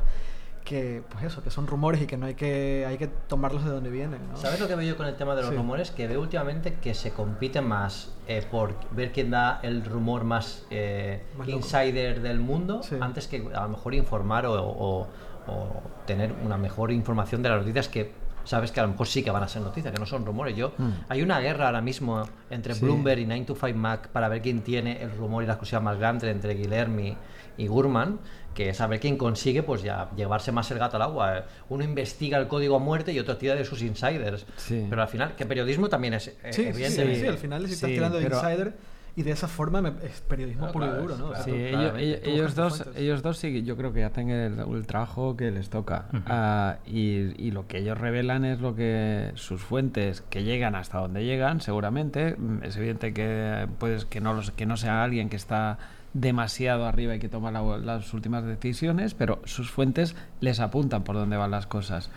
Que, 0.70 1.02
pues 1.10 1.24
eso, 1.24 1.42
que 1.42 1.50
son 1.50 1.66
rumores 1.66 2.00
y 2.00 2.06
que 2.06 2.16
no 2.16 2.26
hay 2.26 2.34
que, 2.34 2.84
hay 2.86 2.96
que 2.96 3.08
tomarlos 3.08 3.64
de 3.64 3.70
donde 3.70 3.90
vienen. 3.90 4.20
¿Sabes 4.36 4.60
lo 4.60 4.68
que 4.68 4.76
veo 4.76 4.90
yo 4.90 4.96
con 4.96 5.06
el 5.06 5.16
tema 5.16 5.34
de 5.34 5.42
los 5.42 5.52
rumores? 5.52 5.90
Que 5.90 6.06
veo 6.06 6.20
últimamente 6.20 6.74
que 6.74 6.94
se 6.94 7.10
compite 7.10 7.60
más 7.60 8.12
eh, 8.28 8.46
por 8.48 8.74
ver 8.92 9.10
quién 9.10 9.32
da 9.32 9.58
el 9.64 9.84
rumor 9.84 10.22
más, 10.22 10.64
eh, 10.70 11.24
insider 11.48 12.20
del 12.22 12.38
mundo 12.38 12.82
antes 13.00 13.26
que 13.26 13.48
a 13.52 13.62
lo 13.62 13.70
mejor 13.70 13.94
informar 13.94 14.46
o 14.46 15.08
o 15.46 15.82
tener 16.06 16.32
una 16.44 16.56
mejor 16.56 16.92
información 16.92 17.42
de 17.42 17.48
las 17.48 17.60
noticias 17.60 17.88
que 17.88 18.12
sabes 18.44 18.72
que 18.72 18.80
a 18.80 18.84
lo 18.84 18.90
mejor 18.90 19.06
sí 19.06 19.22
que 19.22 19.30
van 19.30 19.42
a 19.42 19.48
ser 19.48 19.62
noticias, 19.62 19.92
que 19.92 20.00
no 20.00 20.06
son 20.06 20.24
rumores. 20.24 20.56
Yo, 20.56 20.72
hmm. 20.76 20.90
Hay 21.08 21.22
una 21.22 21.40
guerra 21.40 21.66
ahora 21.66 21.80
mismo 21.80 22.22
entre 22.50 22.74
Bloomberg 22.74 23.20
y 23.20 23.26
9to5 23.26 23.74
Mac 23.74 24.08
para 24.08 24.28
ver 24.28 24.42
quién 24.42 24.62
tiene 24.62 25.02
el 25.02 25.10
rumor 25.12 25.42
y 25.42 25.46
la 25.46 25.54
exclusiva 25.54 25.80
más 25.80 25.98
grande 25.98 26.30
entre 26.30 26.54
Guillermo 26.54 27.16
y 27.56 27.66
Gurman, 27.66 28.18
que 28.54 28.70
es 28.70 28.76
saber 28.76 29.00
quién 29.00 29.16
consigue 29.16 29.62
pues 29.62 29.82
ya 29.82 30.10
llevarse 30.16 30.52
más 30.52 30.70
el 30.70 30.78
gato 30.78 30.96
al 30.96 31.02
agua. 31.02 31.44
Uno 31.68 31.84
investiga 31.84 32.38
el 32.38 32.48
código 32.48 32.76
a 32.76 32.78
muerte 32.78 33.12
y 33.12 33.18
otro 33.18 33.36
tira 33.36 33.54
de 33.54 33.64
sus 33.64 33.82
insiders. 33.82 34.46
Pero 34.68 35.02
al 35.02 35.08
final, 35.08 35.34
que 35.36 35.46
periodismo 35.46 35.88
también 35.88 36.14
es 36.14 36.28
eh, 36.28 36.52
sí, 36.52 36.62
evidente. 36.62 37.16
Sí, 37.16 37.26
al 37.26 37.38
final 37.38 37.66
si 37.66 37.74
estás 37.74 37.90
tirando 37.90 38.18
de 38.18 38.24
insider 38.24 38.74
y 39.16 39.22
de 39.22 39.32
esa 39.32 39.48
forma 39.48 39.94
es 40.02 40.20
periodismo 40.20 40.70
puro 40.72 40.86
y 40.86 41.00
duro, 41.00 41.16
¿no? 41.16 41.34
sí, 41.42 41.52
ellos, 41.52 42.54
dos, 42.54 42.84
ellos 42.96 43.22
dos 43.22 43.38
sí, 43.38 43.62
yo 43.62 43.76
creo 43.76 43.92
que 43.92 44.04
hacen 44.04 44.30
el, 44.30 44.86
trabajo 44.86 45.36
que 45.36 45.50
les 45.50 45.70
toca. 45.70 46.06
Ah, 46.26 46.78
y, 46.86 47.50
lo 47.50 47.66
que 47.66 47.78
ellos 47.78 47.98
revelan 47.98 48.44
es 48.44 48.60
lo 48.60 48.74
que 48.74 49.32
sus 49.34 49.60
fuentes 49.60 50.22
que 50.30 50.44
llegan 50.44 50.74
hasta 50.74 50.98
donde 50.98 51.24
llegan, 51.24 51.60
seguramente. 51.60 52.36
Mm, 52.36 52.62
es 52.62 52.76
evidente 52.76 53.12
que 53.12 53.66
puedes 53.78 54.04
que 54.04 54.20
no 54.20 54.34
los, 54.34 54.52
que 54.52 54.66
no 54.66 54.76
sea 54.76 55.02
alguien 55.02 55.28
que 55.28 55.36
está 55.36 55.78
demasiado 56.12 56.86
arriba 56.86 57.14
y 57.14 57.18
que 57.18 57.28
toma 57.28 57.50
las 57.50 58.14
últimas 58.14 58.44
decisiones, 58.44 59.14
pero 59.14 59.40
sus 59.44 59.70
fuentes 59.70 60.16
les 60.40 60.60
apuntan 60.60 61.04
por 61.04 61.16
dónde 61.16 61.36
van 61.36 61.50
las 61.50 61.66
cosas. 61.66 62.10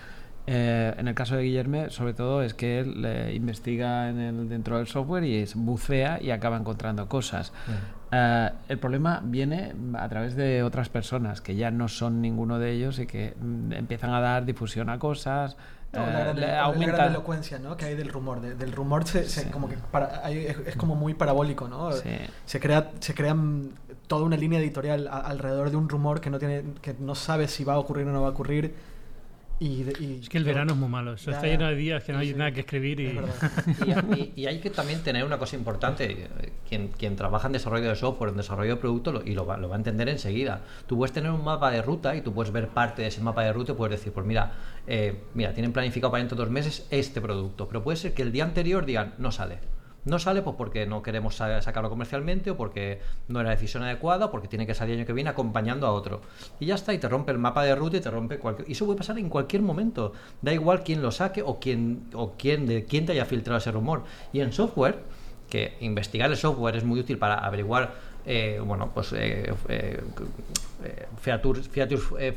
Eh, 0.45 0.93
en 0.97 1.07
el 1.07 1.15
caso 1.15 1.37
de 1.37 1.43
Guillermo, 1.43 1.89
sobre 1.89 2.13
todo, 2.13 2.43
es 2.43 2.53
que 2.53 2.79
él 2.79 3.03
eh, 3.05 3.31
investiga 3.33 4.09
en 4.09 4.19
el, 4.19 4.49
dentro 4.49 4.77
del 4.77 4.87
software 4.87 5.23
y 5.23 5.37
es, 5.37 5.55
bucea 5.55 6.21
y 6.21 6.31
acaba 6.31 6.57
encontrando 6.57 7.07
cosas. 7.07 7.53
Eh, 8.11 8.49
el 8.67 8.77
problema 8.77 9.21
viene 9.23 9.73
a 9.97 10.09
través 10.09 10.35
de 10.35 10.61
otras 10.63 10.89
personas 10.89 11.39
que 11.39 11.55
ya 11.55 11.71
no 11.71 11.87
son 11.87 12.21
ninguno 12.21 12.59
de 12.59 12.71
ellos 12.71 12.99
y 12.99 13.07
que 13.07 13.35
mm, 13.39 13.71
empiezan 13.73 14.13
a 14.13 14.19
dar 14.19 14.45
difusión 14.45 14.89
a 14.89 14.99
cosas. 14.99 15.55
la, 15.93 16.61
aumenta 16.61 16.97
la 16.97 17.07
elocuencia 17.07 17.57
¿no? 17.57 17.77
que 17.77 17.85
hay 17.85 17.95
del 17.95 18.09
rumor. 18.09 18.41
del 18.41 18.71
rumor 18.73 19.07
se, 19.07 19.49
como 19.49 19.69
que 19.69 19.77
es, 20.67 20.75
como 20.75 20.95
muy 20.95 21.13
parabólico. 21.13 21.69
¿no? 21.69 21.91
Se, 22.45 22.59
crea, 22.59 22.91
se 22.99 23.13
crea 23.13 23.33
toda 24.07 24.25
una 24.25 24.35
línea 24.35 24.59
editorial 24.59 25.07
alrededor 25.07 25.71
de 25.71 25.77
un 25.77 25.87
rumor 25.87 26.19
que 26.19 26.29
no, 26.29 26.37
tiene, 26.37 26.65
que 26.81 26.97
no 26.99 27.15
sabe 27.15 27.47
si 27.47 27.63
va 27.63 27.75
a 27.75 27.79
ocurrir 27.79 28.05
o 28.07 28.11
no 28.11 28.21
va 28.21 28.27
a 28.27 28.31
ocurrir 28.31 28.92
es 29.63 30.29
que 30.29 30.37
el 30.37 30.43
verano 30.43 30.73
es 30.73 30.79
muy 30.79 30.89
malo. 30.89 31.13
Eso 31.13 31.31
está 31.31 31.47
lleno 31.47 31.67
de 31.67 31.75
días 31.75 32.03
que 32.03 32.13
no 32.13 32.19
hay 32.19 32.33
nada 32.33 32.51
que 32.51 32.61
escribir. 32.61 32.99
Y... 32.99 34.31
y, 34.35 34.45
hay 34.45 34.59
que 34.59 34.69
también 34.69 35.01
tener 35.01 35.23
una 35.23 35.37
cosa 35.37 35.55
importante. 35.55 36.27
Quien, 36.67 36.89
quien 36.89 37.15
trabaja 37.15 37.47
en 37.47 37.53
desarrollo 37.53 37.89
de 37.89 37.95
software, 37.95 38.31
en 38.31 38.37
desarrollo 38.37 38.75
de 38.75 38.81
producto, 38.81 39.21
y 39.25 39.33
lo 39.33 39.45
va, 39.45 39.57
lo 39.57 39.69
va 39.69 39.75
a 39.75 39.77
entender 39.77 40.09
enseguida. 40.09 40.61
Tú 40.87 40.97
puedes 40.97 41.13
tener 41.13 41.31
un 41.31 41.43
mapa 41.43 41.71
de 41.71 41.81
ruta 41.81 42.15
y 42.15 42.21
tú 42.21 42.33
puedes 42.33 42.51
ver 42.51 42.69
parte 42.69 43.01
de 43.01 43.07
ese 43.09 43.21
mapa 43.21 43.43
de 43.43 43.53
ruta 43.53 43.71
y 43.71 43.75
puedes 43.75 43.99
decir, 43.99 44.13
pues 44.13 44.25
mira, 44.25 44.51
eh, 44.87 45.21
mira, 45.33 45.53
tienen 45.53 45.71
planificado 45.71 46.11
para 46.11 46.19
dentro 46.19 46.37
de 46.37 46.43
dos 46.43 46.51
meses 46.51 46.87
este 46.89 47.21
producto. 47.21 47.67
Pero 47.67 47.83
puede 47.83 47.97
ser 47.97 48.13
que 48.13 48.21
el 48.21 48.31
día 48.31 48.43
anterior 48.43 48.85
digan, 48.85 49.13
no 49.17 49.31
sale 49.31 49.72
no 50.05 50.19
sale 50.19 50.41
pues 50.41 50.55
porque 50.57 50.85
no 50.85 51.01
queremos 51.01 51.35
sacarlo 51.35 51.89
comercialmente 51.89 52.51
o 52.51 52.57
porque 52.57 52.99
no 53.27 53.39
era 53.39 53.49
la 53.49 53.55
decisión 53.55 53.83
adecuada 53.83 54.25
o 54.25 54.31
porque 54.31 54.47
tiene 54.47 54.67
que 54.67 54.73
salir 54.73 54.93
el 54.95 54.99
año 54.99 55.07
que 55.07 55.13
viene 55.13 55.29
acompañando 55.29 55.87
a 55.87 55.91
otro. 55.91 56.21
Y 56.59 56.65
ya 56.65 56.75
está, 56.75 56.93
y 56.93 56.97
te 56.97 57.07
rompe 57.07 57.31
el 57.31 57.37
mapa 57.37 57.63
de 57.63 57.75
ruta 57.75 57.97
y 57.97 58.01
te 58.01 58.11
rompe 58.11 58.37
cualquier... 58.37 58.69
Y 58.69 58.73
eso 58.73 58.85
puede 58.85 58.97
pasar 58.97 59.17
en 59.17 59.29
cualquier 59.29 59.61
momento. 59.61 60.13
Da 60.41 60.53
igual 60.53 60.83
quién 60.83 61.01
lo 61.01 61.11
saque 61.11 61.41
o 61.41 61.59
quién, 61.59 62.03
o 62.13 62.33
quién, 62.37 62.65
de 62.65 62.85
quién 62.85 63.05
te 63.05 63.13
haya 63.13 63.25
filtrado 63.25 63.59
ese 63.59 63.71
rumor. 63.71 64.03
Y 64.31 64.41
en 64.41 64.51
software, 64.51 64.99
que 65.49 65.77
investigar 65.81 66.29
el 66.29 66.37
software 66.37 66.75
es 66.75 66.83
muy 66.83 66.99
útil 66.99 67.17
para 67.17 67.35
averiguar, 67.35 67.93
eh, 68.25 68.61
bueno, 68.63 68.91
pues 68.93 69.13
eh, 69.13 69.53
eh, 69.69 70.01
features, 71.21 71.69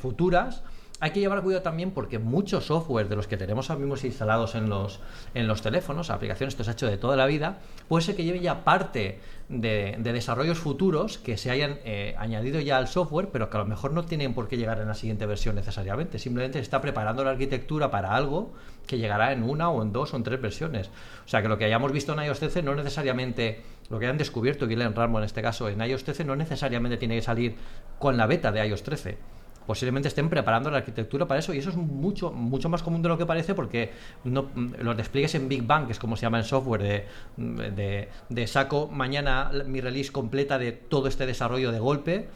futuras 0.01 0.63
hay 0.99 1.11
que 1.11 1.21
llevar 1.21 1.43
cuidado 1.43 1.63
también 1.63 1.91
porque 1.91 2.19
mucho 2.19 2.61
software 2.61 3.09
de 3.09 3.17
los 3.17 3.27
que 3.27 3.37
tenemos 3.37 3.69
ahora 3.69 3.81
mismo 3.81 3.97
instalados 4.03 4.55
en 4.55 4.71
los, 4.71 5.01
en 5.35 5.47
los 5.47 5.61
teléfonos, 5.61 6.09
aplicaciones, 6.09 6.55
esto 6.55 6.65
se 6.65 6.71
ha 6.71 6.73
hecho 6.73 6.87
de 6.87 6.97
toda 6.97 7.17
la 7.17 7.27
vida, 7.27 7.59
puede 7.89 8.03
ser 8.03 8.17
que 8.17 8.25
lleve 8.25 8.41
ya 8.41 8.65
parte 8.65 9.21
de, 9.51 9.97
desarrollos 9.99 10.59
futuros 10.59 11.19
que 11.19 11.37
se 11.37 11.51
hayan 11.51 11.79
eh, 11.85 12.15
añadido 12.19 12.61
ya 12.61 12.79
al 12.79 12.89
software, 12.89 13.29
pero 13.31 13.51
que 13.51 13.59
a 13.59 13.61
lo 13.61 13.67
mejor 13.67 13.93
no 13.93 14.07
tienen 14.07 14.33
por 14.33 14.49
qué 14.49 14.57
llegar 14.57 14.81
en 14.81 14.89
la 14.89 14.95
siguiente 14.95 15.27
versión 15.27 15.55
necesariamente. 15.55 16.19
Simplemente 16.19 16.59
se 16.59 16.63
está 16.63 16.81
preparando 16.81 17.23
la 17.25 17.33
arquitectura 17.33 17.91
para 17.91 18.17
algo 18.17 18.55
que 18.87 18.97
llegará 18.97 19.33
en 19.33 19.43
una 19.43 19.69
o 19.69 19.83
en 19.83 19.93
dos 19.93 20.15
o 20.15 20.17
en 20.17 20.23
tres 20.23 20.41
versiones. 20.41 20.89
O 21.27 21.29
sea 21.29 21.43
que 21.43 21.49
lo 21.49 21.59
que 21.59 21.67
hayamos 21.67 21.93
visto 21.93 22.15
en 22.15 22.25
iOS 22.25 22.39
13 22.39 22.63
no 22.63 22.75
necesariamente, 22.75 23.61
lo 23.91 23.99
que 23.99 24.07
hayan 24.07 24.19
descubierto 24.19 24.67
Guilherme 24.67 24.97
Ramo 24.97 25.19
en 25.19 25.25
este 25.25 25.43
caso 25.43 25.69
en 25.69 25.81
iOS 25.83 26.05
13 26.05 26.25
no 26.25 26.37
necesariamente 26.37 26.97
tiene 26.97 27.17
que 27.17 27.23
salir 27.23 27.57
con 27.99 28.17
la 28.17 28.27
beta 28.27 28.51
de 28.51 28.67
iOS 28.67 28.83
13 28.83 29.36
posiblemente 29.67 30.09
estén 30.09 30.29
preparando 30.29 30.71
la 30.71 30.79
arquitectura 30.79 31.27
para 31.27 31.41
eso 31.41 31.53
y 31.53 31.59
eso 31.59 31.71
es 31.71 31.77
mucho 31.77 32.33
mucho 32.33 32.69
más 32.69 32.83
común 32.83 33.03
de 33.03 33.09
lo 33.09 33.19
que 33.19 33.27
parece 33.27 33.55
porque 33.55 33.91
no, 34.25 34.47
los 34.55 34.97
despliegues 34.97 35.35
en 35.35 35.49
Big 35.49 35.63
Bang, 35.63 35.87
que 35.87 35.93
es 35.93 35.99
como 35.99 36.17
se 36.17 36.23
llama 36.23 36.39
en 36.39 36.45
software, 36.45 37.07
de, 37.37 38.09
de 38.29 38.47
saco 38.47 38.89
mañana 38.89 39.51
mi 39.67 39.81
release 39.81 40.13
completa 40.13 40.59
de 40.59 40.73
todo 40.73 41.09
este 41.09 41.27
desarrollo 41.27 41.73
de 41.73 41.79
golpe, 41.79 42.29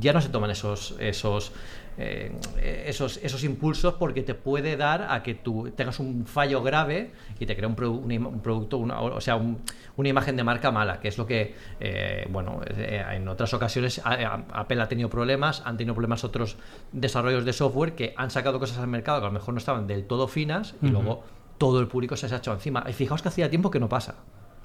ya 0.00 0.12
no 0.12 0.20
se 0.20 0.28
toman 0.28 0.50
esos, 0.50 0.96
esos 0.98 1.52
eh, 1.98 2.32
esos, 2.86 3.20
esos 3.22 3.44
impulsos 3.44 3.94
porque 3.94 4.22
te 4.22 4.34
puede 4.34 4.78
dar 4.78 5.08
a 5.10 5.22
que 5.22 5.34
tú 5.34 5.70
tengas 5.76 6.00
un 6.00 6.24
fallo 6.24 6.62
grave 6.62 7.10
y 7.38 7.44
te 7.44 7.54
crea 7.54 7.68
un, 7.68 7.74
producto, 8.42 8.80
o 8.80 9.20
sea, 9.20 9.36
una 9.36 10.08
imagen 10.08 10.36
de 10.36 10.42
marca 10.42 10.70
mala, 10.70 11.00
que 11.00 11.08
es 11.08 11.18
lo 11.18 11.26
que, 11.26 11.54
eh, 11.80 12.26
bueno, 12.30 12.62
eh, 12.66 13.04
en 13.10 13.28
otras 13.28 13.52
ocasiones 13.52 14.00
Apple 14.04 14.80
ha 14.80 14.88
tenido 14.88 15.10
problemas, 15.10 15.62
han 15.66 15.76
tenido 15.76 15.94
problemas 15.94 16.24
otros 16.24 16.56
desarrollos 16.92 17.44
de 17.44 17.52
software 17.52 17.94
que 17.94 18.14
han 18.16 18.30
sacado 18.30 18.58
cosas 18.58 18.78
al 18.78 18.88
mercado 18.88 19.20
que 19.20 19.26
a 19.26 19.28
lo 19.28 19.34
mejor 19.34 19.52
no 19.52 19.58
estaban 19.58 19.86
del 19.86 20.04
todo 20.06 20.28
finas 20.28 20.74
y 20.80 20.88
luego 20.88 21.24
todo 21.58 21.78
el 21.78 21.88
público 21.88 22.16
se 22.16 22.32
ha 22.32 22.38
hecho 22.38 22.54
encima. 22.54 22.84
Y 22.88 22.94
fijaos 22.94 23.20
que 23.20 23.28
hacía 23.28 23.50
tiempo 23.50 23.70
que 23.70 23.80
no 23.80 23.90
pasa. 23.90 24.14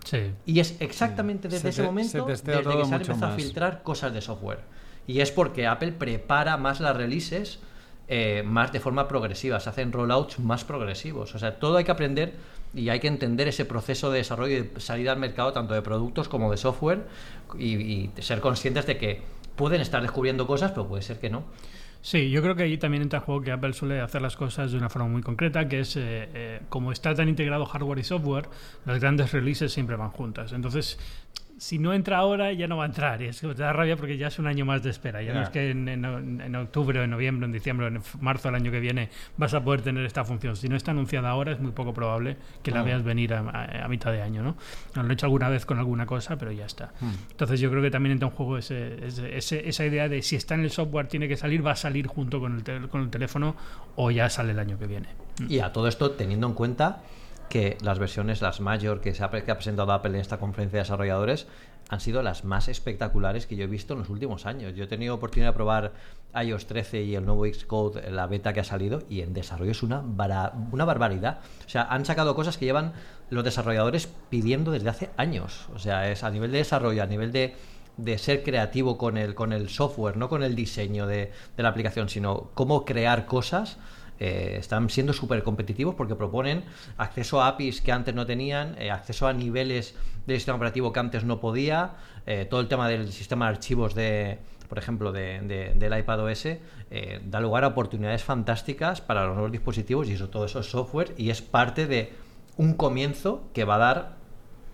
Sí. 0.06 0.32
Y 0.46 0.62
es 0.62 0.80
exactamente 0.80 1.50
desde 1.50 1.70
ese 1.70 1.84
momento 1.84 2.25
desde 2.25 2.54
que 2.54 2.63
se 2.63 2.96
han 2.96 3.01
empezado 3.01 3.34
a 3.34 3.36
filtrar 3.36 3.84
cosas 3.84 4.13
de 4.13 4.22
software. 4.22 4.77
Y 5.07 5.21
es 5.21 5.31
porque 5.31 5.65
Apple 5.65 5.93
prepara 5.93 6.57
más 6.57 6.79
las 6.79 6.95
releases 6.95 7.59
eh, 8.09 8.41
más 8.45 8.71
de 8.71 8.79
forma 8.79 9.07
progresiva, 9.09 9.59
se 9.59 9.69
hacen 9.69 9.91
rollouts 9.91 10.39
más 10.39 10.63
progresivos. 10.63 11.35
O 11.35 11.39
sea, 11.39 11.59
todo 11.59 11.75
hay 11.75 11.83
que 11.83 11.91
aprender 11.91 12.33
y 12.73 12.87
hay 12.87 13.01
que 13.01 13.07
entender 13.07 13.49
ese 13.49 13.65
proceso 13.65 14.11
de 14.11 14.19
desarrollo 14.19 14.57
y 14.57 14.61
de 14.61 14.79
salida 14.79 15.11
al 15.11 15.19
mercado, 15.19 15.51
tanto 15.51 15.73
de 15.73 15.81
productos 15.81 16.29
como 16.29 16.49
de 16.49 16.57
software, 16.57 17.05
y, 17.59 18.09
ser 18.19 18.39
conscientes 18.39 18.85
de 18.85 18.97
que 18.97 19.21
pueden 19.57 19.81
estar 19.81 20.01
descubriendo 20.01 20.47
cosas, 20.47 20.71
pero 20.71 20.87
puede 20.87 21.01
ser 21.01 21.19
que 21.19 21.29
no. 21.29 21.43
Sí, 22.01 22.29
yo 22.29 22.41
creo 22.41 22.55
que 22.55 22.63
ahí 22.63 22.77
también 22.77 23.03
entra 23.03 23.19
en 23.19 23.25
juego 23.25 23.41
que 23.41 23.51
Apple 23.51 23.73
suele 23.73 23.99
hacer 23.99 24.21
las 24.21 24.37
cosas 24.37 24.71
de 24.71 24.77
una 24.77 24.89
forma 24.89 25.09
muy 25.09 25.21
concreta, 25.21 25.67
que 25.67 25.81
es 25.81 25.97
eh, 25.97 26.29
eh, 26.33 26.61
como 26.69 26.93
está 26.93 27.13
tan 27.13 27.27
integrado 27.27 27.65
hardware 27.65 27.99
y 27.99 28.03
software, 28.03 28.47
las 28.85 29.01
grandes 29.01 29.33
releases 29.33 29.73
siempre 29.73 29.97
van 29.97 30.11
juntas. 30.11 30.53
Entonces, 30.53 30.97
si 31.57 31.79
no 31.79 31.93
entra 31.93 32.17
ahora, 32.17 32.53
ya 32.53 32.67
no 32.67 32.77
va 32.77 32.83
a 32.83 32.87
entrar. 32.87 33.21
Y 33.21 33.25
es 33.25 33.41
que 33.41 33.47
te 33.47 33.63
da 33.63 33.73
rabia 33.73 33.97
porque 33.97 34.17
ya 34.17 34.27
es 34.27 34.37
un 34.37 34.47
año 34.47 34.65
más 34.65 34.83
de 34.83 34.91
espera. 34.91 35.21
Ya 35.23 35.33
no 35.33 35.41
es 35.41 35.49
que 35.49 35.71
en, 35.71 35.87
en, 35.87 36.55
octubre, 36.55 37.03
en 37.03 37.09
noviembre, 37.09 37.45
en 37.45 37.51
diciembre, 37.51 37.87
en 37.87 38.01
marzo 38.19 38.47
del 38.47 38.55
año 38.55 38.71
que 38.71 38.79
viene 38.79 39.09
vas 39.37 39.53
a 39.53 39.63
poder 39.63 39.81
tener 39.81 40.05
esta 40.05 40.23
función. 40.23 40.55
Si 40.55 40.69
no 40.69 40.75
está 40.75 40.91
anunciada 40.91 41.29
ahora, 41.29 41.51
es 41.51 41.59
muy 41.59 41.71
poco 41.71 41.93
probable 41.93 42.37
que 42.61 42.71
la 42.71 42.83
veas 42.83 43.03
venir 43.03 43.33
a, 43.33 43.87
mitad 43.89 44.11
de 44.11 44.21
año. 44.21 44.43
¿no? 44.43 44.55
Lo 45.01 45.09
he 45.09 45.13
hecho 45.13 45.25
alguna 45.25 45.49
vez 45.49 45.65
con 45.65 45.79
alguna 45.79 46.05
cosa, 46.05 46.37
pero 46.37 46.51
ya 46.51 46.65
está. 46.65 46.91
Hmm. 46.99 47.11
Entonces 47.31 47.59
yo 47.59 47.69
creo 47.71 47.81
que 47.81 47.91
también 47.91 48.13
entra 48.13 48.29
en 48.29 48.35
juego 48.35 48.57
ese, 48.57 49.07
esa 49.07 49.85
idea 49.85 50.07
de 50.09 50.21
si 50.21 50.35
está 50.35 50.55
en 50.55 50.61
el 50.61 50.71
software, 50.71 51.07
tiene 51.07 51.27
que 51.27 51.37
salir, 51.37 51.65
va 51.65 51.71
a 51.71 51.75
salir 51.75 52.07
junto 52.07 52.39
con 52.39 52.63
el, 52.65 52.87
con 52.89 53.01
el 53.01 53.09
teléfono 53.09 53.55
o 53.95 54.11
ya 54.11 54.29
sale 54.29 54.51
el 54.51 54.59
año 54.59 54.77
que 54.77 54.85
viene. 54.85 55.07
Y 55.49 55.59
a 55.59 55.71
todo 55.71 55.87
esto, 55.87 56.11
teniendo 56.11 56.47
en 56.47 56.53
cuenta 56.53 57.01
que 57.50 57.77
las 57.82 58.00
versiones, 58.00 58.42
las 58.42 58.60
mayor 58.60 59.01
que, 59.01 59.13
se 59.13 59.24
ha, 59.24 59.30
presentado 59.30 59.92
Apple 59.92 60.12
en 60.12 60.22
esta 60.22 60.38
conferencia 60.38 60.77
de 60.77 60.84
desarrolladores, 60.84 61.48
han 61.89 62.00
sido 62.01 62.22
las 62.22 62.44
más 62.44 62.68
espectaculares 62.68 63.48
que 63.48 63.56
yo 63.56 63.63
he 63.63 63.68
visto 63.68 63.94
en 63.94 64.00
los 64.00 64.10
últimos 64.10 64.46
años. 64.46 64.74
Yo 64.75 64.84
he 64.84 64.88
tenido 64.88 65.16
oportunidad 65.16 65.51
de 65.51 65.56
probar 65.56 65.94
iOS 66.36 66.68
13 66.68 67.04
y 67.04 67.16
el 67.16 67.25
nuevo 67.25 67.46
Xcode, 67.46 68.12
la 68.12 68.27
beta 68.27 68.54
que 68.54 68.60
ha 68.60 68.66
salido, 68.66 69.04
y 69.10 69.22
en 69.22 69.34
desarrollo 69.34 69.72
es 69.72 69.84
una, 69.84 70.04
una 70.72 70.86
barbaridad. 70.86 71.39
O 71.66 71.70
sea, 71.70 71.84
han 71.84 72.04
sacado 72.06 72.36
cosas 72.36 72.58
que 72.58 72.66
llevan 72.66 72.92
los 73.30 73.44
desarrolladores 73.44 74.10
pidiendo 74.30 74.72
desde 74.72 74.89
hace 74.89 75.10
años. 75.16 75.68
O 75.74 75.80
sea, 75.80 76.12
es 76.12 76.24
a 76.24 76.30
nivel 76.30 76.51
de 76.51 76.58
desarrollo, 76.60 77.01
a 77.01 77.08
nivel 77.08 77.32
de, 77.32 77.56
de 77.96 78.18
ser 78.18 78.44
creativo 78.44 78.98
con 78.98 79.18
el, 79.18 79.34
con 79.34 79.54
el 79.54 79.70
software, 79.70 80.18
no 80.18 80.27
con 80.27 80.44
el 80.44 80.56
diseño 80.56 81.08
de, 81.08 81.32
de 81.56 81.63
la 81.63 81.70
aplicación, 81.70 82.10
sino 82.10 82.50
cómo 82.54 82.84
crear 82.84 83.25
cosas 83.25 83.77
eh, 84.19 84.55
están 84.59 84.89
siendo 84.89 85.13
súper 85.13 85.43
competitivos 85.43 85.95
porque 85.95 86.15
proponen 86.15 86.63
acceso 86.97 87.41
a 87.41 87.47
APIs 87.47 87.81
que 87.81 87.91
antes 87.91 88.15
no 88.15 88.25
tenían, 88.25 88.75
eh, 88.79 88.89
acceso 88.91 89.27
a 89.27 89.33
niveles 89.33 89.95
del 90.25 90.38
sistema 90.38 90.57
operativo 90.57 90.91
que 90.91 91.00
antes 91.00 91.24
no 91.24 91.39
podía, 91.39 91.95
eh, 92.25 92.45
todo 92.50 92.59
el 92.59 92.67
tema 92.67 92.89
del 92.89 93.12
sistema 93.12 93.45
de 93.45 93.50
archivos 93.50 93.93
de, 93.95 94.39
por 94.67 94.77
ejemplo, 94.77 95.12
de, 95.12 95.74
del 95.75 95.97
iPad 95.97 96.25
OS, 96.25 96.47
da 97.24 97.39
lugar 97.39 97.63
a 97.63 97.67
oportunidades 97.67 98.24
fantásticas 98.24 99.01
para 99.01 99.25
los 99.25 99.36
nuevos 99.36 99.51
dispositivos 99.51 100.09
y 100.09 100.13
eso, 100.13 100.29
todo 100.29 100.45
eso 100.45 100.59
es 100.59 100.69
software 100.69 101.13
y 101.17 101.29
es 101.29 101.41
parte 101.41 101.86
de 101.86 102.13
un 102.57 102.74
comienzo 102.74 103.43
que 103.53 103.65
va 103.65 103.75
a 103.75 103.77
dar 103.77 104.16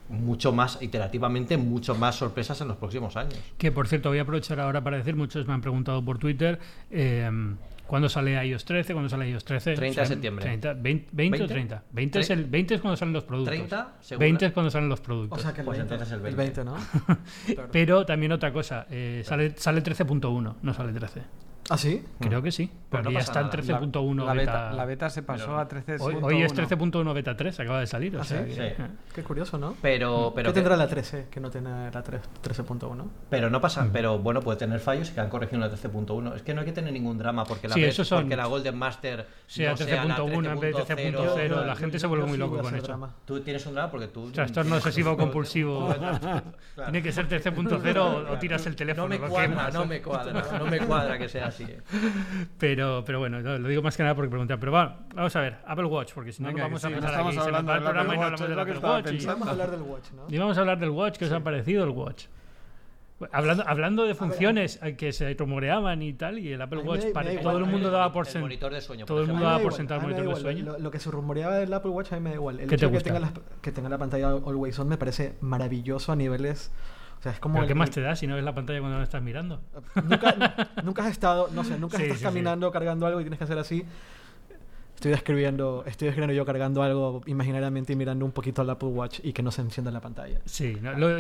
mucho 0.10 0.52
más 0.52 0.82
iterativamente, 0.82 1.58
mucho 1.58 1.96
más 1.96 2.16
sorpresas 2.16 2.60
en 2.62 2.68
los 2.68 2.78
próximos 2.78 3.16
años. 3.18 3.36
Que 3.58 3.72
por 3.72 3.88
cierto, 3.88 4.10
voy 4.10 4.20
a 4.20 4.24
aprovechar 4.24 4.60
ahora 4.60 4.84
para 4.84 4.98
decir, 4.98 5.16
muchos 5.16 5.48
me 5.48 5.54
han 5.54 5.62
preguntado 5.62 6.04
por 6.04 6.18
Twitter, 6.18 6.60
¿Cuándo 7.88 8.08
sale 8.10 8.44
iOS 8.48 8.66
13? 8.66 8.94
¿Cuándo 8.94 9.10
sale 9.10 9.30
iOS 9.30 9.44
13? 9.44 9.74
30 9.76 10.02
de 10.02 10.08
septiembre. 10.08 10.46
30, 10.46 10.74
20, 10.74 11.44
o 11.44 11.48
30? 11.48 11.84
20 11.92 12.20
es, 12.20 12.30
el, 12.30 12.46
20 12.46 12.76
es 12.76 12.82
cuando 12.82 12.98
salen 12.98 13.14
los 13.14 13.24
productos. 13.24 13.56
30, 13.56 13.94
20 14.18 14.46
es 14.46 14.52
cuando 14.52 14.72
salen 14.72 14.90
los 14.90 15.02
productos. 15.02 15.38
O 15.38 15.42
sea 15.42 15.54
que 15.54 15.62
el, 15.62 15.66
pues 15.66 15.78
20, 15.78 15.94
entonces 15.94 16.18
el 16.18 16.36
20. 16.36 16.64
¿no? 16.64 16.76
Pero 17.72 18.06
también 18.06 18.32
otra 18.32 18.54
cosa, 18.54 18.88
eh, 18.90 19.22
sale, 19.26 19.54
sale 19.58 19.84
13.1, 19.84 20.56
no 20.62 20.74
sale 20.74 20.94
13. 20.94 21.22
¿Ah, 21.70 21.78
sí? 21.78 22.04
Creo 22.20 22.42
que 22.42 22.52
sí. 22.52 22.70
Pero 22.90 23.10
ya 23.10 23.20
está 23.20 23.42
en 23.42 23.50
13.1 23.50 24.26
la, 24.26 24.34
beta. 24.34 24.74
La 24.74 24.86
beta 24.86 25.10
se 25.10 25.24
pasó 25.24 25.58
a 25.58 25.68
13.1. 25.68 26.20
Hoy, 26.22 26.44
es 26.44 26.54
13.1 26.54 27.14
beta 27.14 27.36
3, 27.36 27.60
acaba 27.60 27.80
de 27.80 27.88
salir. 27.88 28.18
¿Ah, 28.20 28.24
sí? 28.24 28.36
Qué 29.14 29.24
curioso, 29.24 29.58
¿no? 29.58 29.76
Pero, 29.82 30.32
pero 30.36 30.50
¿Qué 30.50 30.54
tendrá 30.54 30.78
la 30.78 30.88
13 30.88 31.28
que 31.32 31.40
no 31.40 31.50
tiene 31.50 31.70
la 31.70 32.04
13.1? 32.04 33.08
Pero 33.30 33.50
no 33.50 33.62
pasa, 33.62 33.88
pero 33.92 34.20
bueno, 34.20 34.42
puede 34.42 34.60
tener 34.60 34.80
fallos 34.80 35.10
y 35.10 35.14
que 35.14 35.22
han 35.22 35.30
corregido 35.30 35.60
la 35.60 35.72
13.1. 35.72 36.36
Es 36.36 36.42
que 36.44 36.54
no 36.54 36.62
hay 36.62 36.66
que 36.66 36.74
tener 36.74 36.94
ningún 36.94 37.18
drama 37.18 37.46
porque 37.46 37.68
la, 37.68 37.76
sí, 37.76 37.92
son... 37.92 38.22
porque 38.22 38.36
la 38.36 38.46
Golden 38.46 38.78
Master 38.78 39.28
sea 39.48 39.74
13.1 39.74 40.52
en 40.52 40.60
vez 40.60 40.76
de 40.76 40.84
13.0. 40.84 41.66
La 41.66 41.76
gente 41.76 41.98
se 41.98 42.08
vuelve 42.08 42.26
muy 42.26 42.38
loco 42.38 42.60
con 42.60 42.76
eso. 42.76 43.10
Tú 43.26 43.40
tienes 43.40 43.66
un 43.66 43.74
drama 43.74 43.90
porque 43.90 44.08
tú. 44.08 44.26
O 44.26 44.34
sea, 44.34 44.64
no 44.64 44.76
obsesivo 44.76 45.12
o 45.12 45.18
compulsivo. 45.24 45.96
Tiene 46.76 47.02
que 47.02 47.12
ser 47.12 47.28
13.0 47.28 48.30
o 48.30 48.38
tiras 48.38 48.66
el 48.68 48.76
teléfono. 48.76 49.08
No 49.08 49.10
me 49.10 49.28
cuadra, 49.28 49.70
no 49.74 49.86
me 49.86 50.02
cuadra. 50.02 50.60
No 50.60 50.66
me 50.66 50.80
cuadra 50.80 51.18
que 51.18 51.30
sea 51.30 51.53
así. 51.54 51.66
Pero, 52.58 53.04
pero 53.06 53.20
bueno, 53.20 53.40
lo 53.40 53.68
digo 53.68 53.82
más 53.82 53.96
que 53.98 54.04
nada 54.04 54.16
porque 54.16 54.30
preguntar. 54.30 54.60
Pero 54.60 54.72
va, 54.72 55.06
vamos 55.14 55.36
a 55.36 55.42
ver, 55.42 55.58
Apple 55.66 55.86
Watch, 55.86 56.14
porque 56.14 56.32
si 56.32 56.42
no, 56.42 56.52
no 56.52 56.58
vamos 56.58 56.84
a 56.84 56.88
empezar 56.88 57.14
aquí. 57.16 57.38
Hablando 57.38 57.74
del 57.74 57.84
programa 57.84 58.14
y 58.14 58.18
no 58.18 58.24
hablamos 58.24 58.50
del 58.50 58.60
Apple 58.60 58.78
Watch. 58.80 59.26
Vamos 59.26 59.48
a 59.48 59.52
hablar 59.52 59.72
del 59.72 59.82
Watch, 59.82 60.12
¿no? 60.12 60.24
Y 60.30 60.38
vamos 60.38 60.58
a 60.58 60.62
hablar 60.62 60.80
del 60.80 60.90
Watch, 60.90 61.18
¿qué 61.18 61.26
os 61.26 61.32
ha 61.32 61.40
parecido 61.42 61.84
el 61.84 61.90
Watch? 61.90 62.26
Hablando, 63.32 63.64
hablando 63.66 64.06
de 64.06 64.16
funciones 64.16 64.80
que 64.98 65.14
se 65.14 65.34
rumoreaban 65.34 66.02
y 66.02 66.14
tal, 66.14 66.40
y 66.40 66.52
el 66.52 66.62
Apple 66.62 66.80
Watch, 66.80 67.06
todo 67.42 67.58
el 67.58 67.66
mundo 67.66 67.90
daba 67.92 68.12
por 68.12 68.26
sentado. 68.26 69.06
Todo 69.06 69.22
el 69.22 69.28
mundo 69.28 69.46
daba 69.46 69.60
por 69.60 69.74
sentado 69.74 70.02
el 70.02 70.08
monitor 70.08 70.36
de 70.36 70.42
sueño. 70.42 70.78
Lo, 70.80 70.92
que 70.92 71.00
se 71.00 71.12
rumoreaba 71.12 71.58
del 71.58 71.74
Apple 71.74 71.92
Watch 71.92 72.12
a 72.12 72.16
mí 72.16 72.22
me 72.22 72.30
da 72.32 72.36
igual. 72.36 72.60
El 72.60 72.74
hecho 72.74 72.90
de 72.90 72.98
que 72.98 73.04
tenga, 73.04 73.20
la, 73.20 73.34
que 73.62 73.72
tenga 73.72 73.90
la 73.90 73.98
pantalla 73.98 74.30
Always 74.30 74.78
On 74.80 74.88
me 74.88 74.98
parece 74.98 75.36
maravilloso 75.42 76.12
a 76.12 76.16
niveles 76.16 76.72
¿Pero 77.24 77.68
qué 77.68 77.76
más 77.76 77.92
te 77.92 78.02
da 78.02 78.16
si 78.16 78.28
no 78.28 78.36
ves 78.36 78.44
la 78.44 78.54
pantalla 78.54 78.80
cuando 78.80 78.98
no 78.98 79.04
estás 79.04 79.22
mirando? 79.22 79.62
Nunca, 79.96 80.68
nunca 80.84 81.06
has 81.06 81.12
estado, 81.12 81.50
no 81.54 81.64
sé, 81.64 81.80
nunca 81.80 81.98
estás 82.02 82.20
caminando 82.20 82.72
cargando 82.72 83.06
algo 83.06 83.22
y 83.22 83.24
tienes 83.24 83.38
que 83.38 83.46
hacer 83.46 83.58
así. 83.58 83.86
Estoy 84.96 85.12
escribiendo, 85.14 85.84
estoy 85.86 86.08
escribiendo 86.08 86.34
yo 86.34 86.46
cargando 86.46 86.82
algo 86.82 87.22
imaginariamente 87.26 87.92
y 87.92 87.96
mirando 87.98 88.24
un 88.24 88.32
poquito 88.32 88.62
al 88.62 88.70
Apple 88.70 88.88
Watch 88.88 89.20
y 89.22 89.34
que 89.34 89.44
no 89.44 89.52
se 89.52 89.62
encienda 89.62 89.92
la 89.92 90.00
pantalla. 90.00 90.40
Sí, 90.46 90.80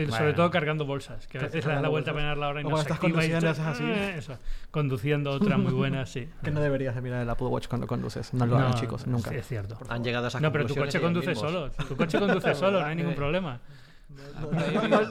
sobre 0.10 0.34
todo 0.34 0.50
cargando 0.52 0.86
bolsas, 0.86 1.28
que 1.28 1.38
a 1.38 1.42
veces 1.42 1.66
le 1.66 1.74
das 1.74 1.82
la 1.82 1.90
vuelta 1.90 2.12
a 2.12 2.14
mirar 2.14 2.38
la 2.38 2.48
hora 2.48 2.62
y 2.62 2.64
no 2.64 2.78
se 2.78 2.84
estás 2.84 3.00
conduciendo 3.00 3.46
y 3.46 3.50
haces 3.50 3.66
así. 3.66 3.84
Eh, 3.84 4.16
eso, 4.18 4.38
conduciendo 4.72 5.32
otra 5.32 5.58
muy 5.58 5.74
buena, 5.74 6.06
sí. 6.06 6.30
que 6.44 6.52
no 6.52 6.62
deberías 6.62 6.96
de 6.96 7.02
mirar 7.02 7.24
el 7.24 7.30
Apple 7.30 7.48
Watch 7.48 7.68
cuando 7.68 7.86
conduces, 7.86 8.34
no 8.34 8.46
lo 8.46 8.58
hagas 8.58 8.80
chicos, 8.80 9.06
nunca. 9.06 9.32
Sí, 9.32 9.38
es 9.38 9.48
cierto. 9.48 9.78
Han 9.90 10.02
llegado 10.02 10.26
a 10.26 10.28
esa 10.30 10.40
No, 10.40 10.52
pero 10.52 10.66
tu 10.66 10.76
coche 10.76 11.02
conduce 11.02 11.36
solo, 11.36 11.70
tu 11.72 11.98
coche 11.98 12.20
conduce 12.20 12.56
solo, 12.56 12.80
no 12.80 12.86
hay 12.86 12.96
ningún 12.96 13.16
problema. 13.16 13.60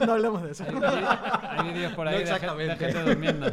No, 0.05 0.13
hablemos 0.13 0.43
de 0.43 0.51
eso. 0.51 0.63
Hay, 1.49 1.73
vídeos 1.73 1.93
por 1.93 2.07
ahí 2.07 2.23
de, 2.23 2.75
gente 2.75 3.03
durmiendo. 3.03 3.47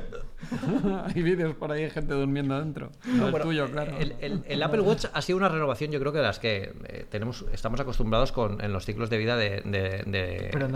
Hay 1.05 1.23
vídeos 1.23 1.55
por 1.55 1.73
ahí 1.73 1.83
de 1.83 1.91
gente 1.91 2.15
durmiendo 2.15 2.59
dentro. 2.59 2.91
No, 3.05 3.29
es 3.29 3.43
tuyo, 3.43 3.71
claro. 3.71 3.93
El, 3.99 4.63
Apple 4.63 4.81
Watch 4.81 5.07
ha 5.13 5.23
sido 5.23 5.39
una 5.39 5.49
renovación, 5.49 5.91
yo 5.91 6.01
creo 6.01 6.13
que 6.13 6.19
de 6.19 6.25
las 6.25 6.39
que 6.39 6.73
eh, 6.85 7.07
tenemos, 7.09 7.45
estamos 7.53 7.81
acostumbrados 7.81 8.33
con, 8.33 8.63
en 8.63 8.73
los 8.73 8.85
ciclos 8.85 9.11
de 9.11 9.19
vida 9.19 9.37
de. 9.37 10.51
Pero 10.53 10.69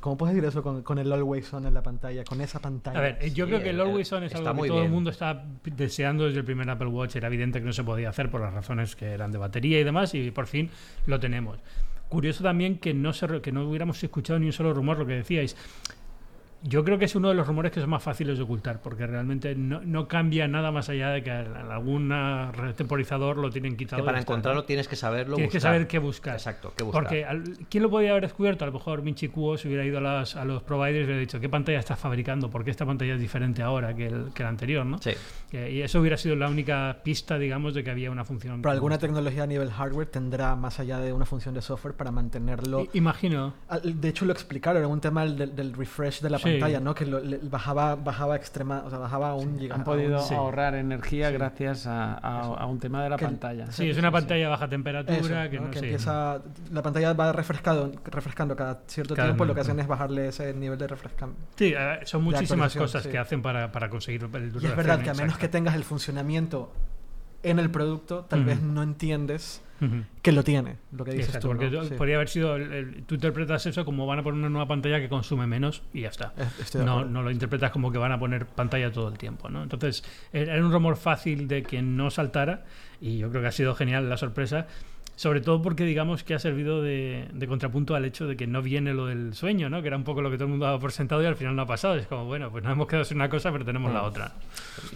¿cómo 0.00 0.16
puedes 0.16 0.34
decir 0.34 0.48
eso 0.48 0.62
con, 0.62 0.98
el 0.98 1.12
Always 1.12 1.52
On 1.52 1.66
en 1.66 1.74
la 1.74 1.82
pantalla? 1.82 2.24
Con 2.24 2.40
esa 2.40 2.60
pantalla. 2.60 2.98
A 2.98 3.02
ver, 3.02 3.32
yo 3.32 3.46
creo 3.46 3.62
que 3.62 3.70
el 3.70 3.80
Always 3.80 4.12
On 4.12 4.24
es 4.24 4.34
algo 4.34 4.62
que 4.62 4.68
todo 4.68 4.82
el 4.82 4.90
mundo 4.90 5.10
está 5.10 5.44
deseando 5.64 6.24
desde 6.24 6.40
el 6.40 6.44
primer 6.44 6.68
Apple 6.68 6.88
Watch. 6.88 7.16
Era 7.16 7.28
evidente 7.28 7.60
que 7.60 7.66
no 7.66 7.72
se 7.72 7.84
podía 7.84 8.08
hacer 8.08 8.30
por 8.30 8.40
las 8.40 8.52
razones 8.52 8.96
que 8.96 9.06
eran 9.06 9.32
de 9.32 9.38
batería 9.38 9.80
y 9.80 9.84
demás, 9.84 10.14
y 10.14 10.30
por 10.30 10.46
fin 10.46 10.70
lo 11.06 11.18
tenemos. 11.20 11.58
Curioso 12.08 12.42
también 12.42 12.78
que 12.78 12.94
no, 12.94 13.12
se, 13.12 13.40
que 13.42 13.52
no 13.52 13.68
hubiéramos 13.68 14.02
escuchado 14.02 14.38
ni 14.38 14.46
un 14.46 14.52
solo 14.52 14.72
rumor, 14.72 14.98
lo 14.98 15.06
que 15.06 15.14
decíais. 15.14 15.56
Yo 16.62 16.84
creo 16.84 16.98
que 16.98 17.04
es 17.04 17.14
uno 17.14 17.28
de 17.28 17.34
los 17.34 17.46
rumores 17.46 17.72
que 17.72 17.80
son 17.80 17.90
más 17.90 18.02
fáciles 18.02 18.38
de 18.38 18.44
ocultar, 18.44 18.80
porque 18.82 19.06
realmente 19.06 19.54
no, 19.54 20.08
cambia 20.08 20.48
nada 20.48 20.72
más 20.72 20.88
allá 20.88 21.10
de 21.10 21.22
que 21.22 21.30
algún 21.30 22.12
temporizador 22.76 23.36
lo 23.36 23.50
tienen 23.50 23.76
quitado. 23.76 24.02
Que 24.02 24.06
para 24.06 24.20
encontrarlo 24.20 24.64
tienes 24.64 24.88
que 24.88 24.96
saberlo. 24.96 25.36
Tienes 25.36 25.52
que 25.52 25.60
saber 25.60 25.86
qué 25.86 25.98
buscar. 25.98 26.34
Exacto, 26.34 26.72
qué 26.76 26.84
buscar. 26.84 27.02
Porque 27.02 27.26
¿quién 27.68 27.82
lo 27.82 27.90
podía 27.90 28.10
haber 28.10 28.24
descubierto? 28.24 28.64
A 28.64 28.66
lo 28.66 28.72
mejor 28.72 29.02
Minchi 29.02 29.28
Kuo 29.28 29.56
se 29.56 29.68
hubiera 29.68 29.84
ido 29.84 29.98
a, 29.98 30.20
a 30.22 30.44
los 30.44 30.62
providers 30.62 31.02
y 31.02 31.04
hubiera 31.04 31.20
dicho, 31.20 31.40
¿qué 31.40 31.48
pantalla 31.48 31.78
estás 31.78 31.98
fabricando? 31.98 32.50
¿Por 32.50 32.64
qué 32.64 32.70
esta 32.70 32.86
pantalla 32.86 33.14
es 33.14 33.20
diferente 33.20 33.62
ahora 33.62 33.94
que 33.94 34.06
el, 34.06 34.32
que 34.34 34.44
anterior? 34.44 34.84
¿no? 34.84 34.98
Sí. 34.98 35.12
Eh, 35.52 35.72
y 35.72 35.82
eso 35.82 36.00
hubiera 36.00 36.16
sido 36.16 36.36
la 36.36 36.48
única 36.48 36.98
pista, 37.02 37.38
digamos, 37.38 37.74
de 37.74 37.82
que 37.82 37.90
había 37.90 38.10
una 38.10 38.24
función. 38.24 38.60
Pero 38.60 38.72
alguna 38.72 38.98
tecnología 38.98 39.44
a 39.44 39.46
nivel 39.46 39.70
hardware 39.70 40.08
tendrá 40.08 40.56
más 40.56 40.78
allá 40.80 40.98
de 40.98 41.12
una 41.12 41.24
función 41.24 41.54
de 41.54 41.62
software 41.62 41.94
para 41.94 42.10
mantenerlo. 42.10 42.86
imagino. 42.92 43.54
De 43.82 44.08
hecho, 44.08 44.24
lo 44.24 44.32
explicaron, 44.32 44.82
era 44.82 44.88
un 44.88 45.00
tema 45.00 45.24
del, 45.24 45.72
refresh 45.72 46.20
de 46.20 46.30
la 46.30 46.38
pantalla, 46.38 46.47
¿no? 46.80 46.94
Que 46.94 47.06
lo, 47.06 47.20
bajaba, 47.42 47.94
bajaba 47.96 48.36
extrema, 48.36 48.82
o 48.84 48.90
sea, 48.90 48.98
bajaba 48.98 49.34
un 49.34 49.58
Han 49.70 49.84
podido 49.84 50.18
ahorrar 50.18 50.74
energía 50.74 51.30
gracias 51.30 51.86
a, 51.86 52.66
un 52.66 52.78
tema 52.78 53.02
de 53.02 53.10
la 53.10 53.16
pantalla. 53.16 53.70
Sí, 53.70 53.90
es 53.90 53.98
una 53.98 54.10
pantalla 54.10 54.46
a 54.46 54.50
baja 54.50 54.68
temperatura 54.68 55.50
que, 55.50 55.56
empieza, 55.56 56.40
la 56.72 56.82
pantalla 56.82 57.12
va 57.12 57.32
refrescado, 57.32 57.92
refrescando 58.04 58.56
cada 58.56 58.82
cierto 58.86 59.14
tiempo, 59.14 59.44
lo 59.44 59.54
que 59.54 59.60
hacen 59.60 59.80
es 59.80 59.86
bajarle 59.86 60.28
ese 60.28 60.52
nivel 60.54 60.78
de 60.78 60.86
refrescamiento. 60.86 61.42
Sí, 61.56 61.74
eh, 61.76 62.00
son 62.04 62.22
muchísimas 62.22 62.74
cosas 62.74 63.06
que 63.06 63.18
hacen 63.18 63.42
para, 63.42 63.70
para 63.72 63.88
conseguir 63.88 64.28
el 64.32 64.52
Y 64.60 64.66
es 64.66 64.76
verdad 64.76 65.02
que 65.02 65.10
a 65.10 65.14
menos 65.14 65.38
que 65.38 65.48
tengas 65.48 65.74
el 65.74 65.84
funcionamiento 65.84 66.72
en 67.42 67.58
el 67.58 67.70
producto, 67.70 68.24
tal 68.24 68.44
vez 68.44 68.60
no 68.62 68.82
entiendes 68.82 69.62
que 70.22 70.32
lo 70.32 70.42
tiene, 70.42 70.76
lo 70.90 71.04
que 71.04 71.12
dices 71.12 71.38
tú, 71.38 71.48
porque 71.48 71.68
podría 71.96 72.16
haber 72.16 72.28
sido, 72.28 72.56
tú 73.06 73.14
interpretas 73.14 73.64
eso 73.66 73.84
como 73.84 74.06
van 74.06 74.18
a 74.18 74.22
poner 74.24 74.40
una 74.40 74.48
nueva 74.48 74.66
pantalla 74.66 74.98
que 74.98 75.08
consume 75.08 75.46
menos 75.46 75.82
y 75.92 76.00
ya 76.00 76.08
está. 76.08 76.32
No, 76.74 77.04
no, 77.04 77.22
lo 77.22 77.30
interpretas 77.30 77.70
como 77.70 77.92
que 77.92 77.98
van 77.98 78.10
a 78.10 78.18
poner 78.18 78.46
pantalla 78.46 78.90
todo 78.90 79.08
el 79.08 79.18
tiempo, 79.18 79.48
¿no? 79.48 79.62
Entonces, 79.62 80.02
era 80.32 80.64
un 80.64 80.72
rumor 80.72 80.96
fácil 80.96 81.46
de 81.46 81.62
que 81.62 81.80
no 81.80 82.10
saltara 82.10 82.64
y 83.00 83.18
yo 83.18 83.30
creo 83.30 83.42
que 83.42 83.48
ha 83.48 83.52
sido 83.52 83.76
genial 83.76 84.08
la 84.08 84.16
sorpresa 84.16 84.66
sobre 85.18 85.40
todo 85.40 85.60
porque 85.60 85.82
digamos 85.82 86.22
que 86.22 86.32
ha 86.34 86.38
servido 86.38 86.80
de, 86.80 87.28
contrapunto 87.48 87.96
al 87.96 88.04
hecho 88.04 88.28
de 88.28 88.36
que 88.36 88.46
no 88.46 88.62
viene 88.62 88.94
lo 88.94 89.06
del 89.06 89.34
sueño, 89.34 89.68
¿no? 89.68 89.82
Que 89.82 89.88
era 89.88 89.96
un 89.96 90.04
poco 90.04 90.22
lo 90.22 90.30
que 90.30 90.36
todo 90.36 90.44
el 90.44 90.50
mundo 90.50 90.66
daba 90.66 90.78
por 90.78 90.92
sentado 90.92 91.20
y 91.24 91.26
al 91.26 91.34
final 91.34 91.56
no 91.56 91.62
ha 91.62 91.66
pasado. 91.66 91.96
Es 91.96 92.06
como, 92.06 92.26
bueno, 92.26 92.52
pues 92.52 92.62
nos 92.62 92.72
hemos 92.72 92.86
quedado 92.86 93.04
sin 93.04 93.16
una 93.16 93.28
cosa, 93.28 93.50
pero 93.50 93.64
tenemos 93.64 93.92
la 93.92 94.02
mm. 94.02 94.04
otra. 94.04 94.34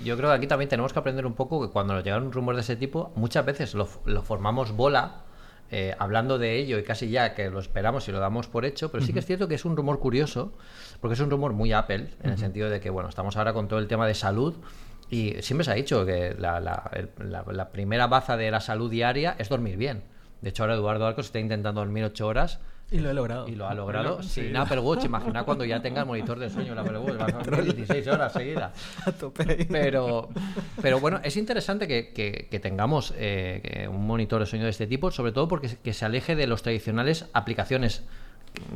Yo 0.04 0.16
creo 0.16 0.30
que 0.30 0.36
aquí 0.36 0.46
también 0.46 0.68
tenemos 0.68 0.92
que 0.92 1.00
aprender 1.00 1.26
un 1.26 1.34
poco 1.34 1.60
que 1.60 1.72
cuando 1.72 1.94
nos 1.94 2.04
llegan 2.04 2.30
rumores 2.30 2.58
de 2.58 2.72
ese 2.72 2.76
tipo, 2.76 3.10
muchas 3.16 3.44
veces 3.44 3.74
lo, 3.74 3.84
formamos 3.84 4.70
bola. 4.70 5.24
Eh, 5.72 5.96
hablando 5.98 6.38
de 6.38 6.58
ello 6.58 6.78
y 6.78 6.84
casi 6.84 7.08
ya 7.08 7.34
que 7.34 7.48
lo 7.48 7.58
esperamos 7.58 8.06
y 8.06 8.12
lo 8.12 8.20
damos 8.20 8.46
por 8.46 8.66
hecho, 8.66 8.92
pero 8.92 9.02
sí 9.02 9.14
que 9.14 9.20
es 9.20 9.26
cierto 9.26 9.48
que 9.48 9.54
es 9.54 9.64
un 9.64 9.74
rumor 9.74 10.00
curioso, 10.00 10.52
porque 11.00 11.14
es 11.14 11.20
un 11.20 11.30
rumor 11.30 11.54
muy 11.54 11.72
Apple, 11.72 12.10
en 12.22 12.30
el 12.30 12.36
sentido 12.36 12.68
de 12.68 12.78
que, 12.78 12.90
bueno, 12.90 13.08
estamos 13.08 13.38
ahora 13.38 13.54
con 13.54 13.68
todo 13.68 13.78
el 13.78 13.88
tema 13.88 14.06
de 14.06 14.14
salud, 14.14 14.54
y 15.12 15.42
siempre 15.42 15.62
se 15.62 15.70
ha 15.70 15.74
dicho 15.74 16.06
que 16.06 16.34
la, 16.38 16.58
la, 16.58 17.70
primera 17.70 18.06
baza 18.06 18.38
de 18.38 18.50
la 18.50 18.60
salud 18.60 18.90
diaria 18.90 19.36
es 19.38 19.50
dormir 19.50 19.76
bien. 19.76 20.02
De 20.40 20.48
hecho, 20.48 20.62
ahora 20.62 20.74
Eduardo 20.74 21.06
Arcos 21.06 21.26
está 21.26 21.38
intentando 21.38 21.82
dormir 21.82 22.04
8 22.04 22.26
horas. 22.26 22.60
Y 22.90 22.98
lo 22.98 23.10
he 23.10 23.14
logrado. 23.14 23.46
Y 23.46 23.54
lo 23.54 23.68
ha 23.68 23.74
logrado 23.74 24.22
sin 24.22 24.56
Apple 24.56 24.80
Watch. 24.80 25.04
Imagina 25.04 25.44
cuando 25.44 25.66
ya 25.66 25.82
tenga 25.82 26.00
el 26.00 26.06
monitor 26.06 26.38
de 26.38 26.48
sueño 26.48 26.72
en 26.72 26.78
Apple 26.78 26.98
Watch. 26.98 27.20
Va 27.20 27.58
a 27.58 27.60
16 27.60 28.06
horas 28.08 28.32
seguidas. 28.32 28.72
A 29.06 29.12
tope. 29.12 29.66
Pero, 29.70 30.30
pero 30.80 30.98
bueno, 30.98 31.20
es 31.22 31.36
interesante 31.36 31.86
que, 31.86 32.14
que, 32.48 32.60
tengamos 32.60 33.12
eh, 33.18 33.86
un 33.90 34.06
monitor 34.06 34.40
de 34.40 34.46
sueño 34.46 34.64
de 34.64 34.70
este 34.70 34.86
tipo, 34.86 35.10
sobre 35.10 35.32
todo 35.32 35.46
porque 35.46 35.76
que 35.76 35.92
se 35.92 36.06
aleje 36.06 36.36
de 36.36 36.46
los 36.46 36.62
tradicionales 36.62 37.26
aplicaciones 37.34 38.02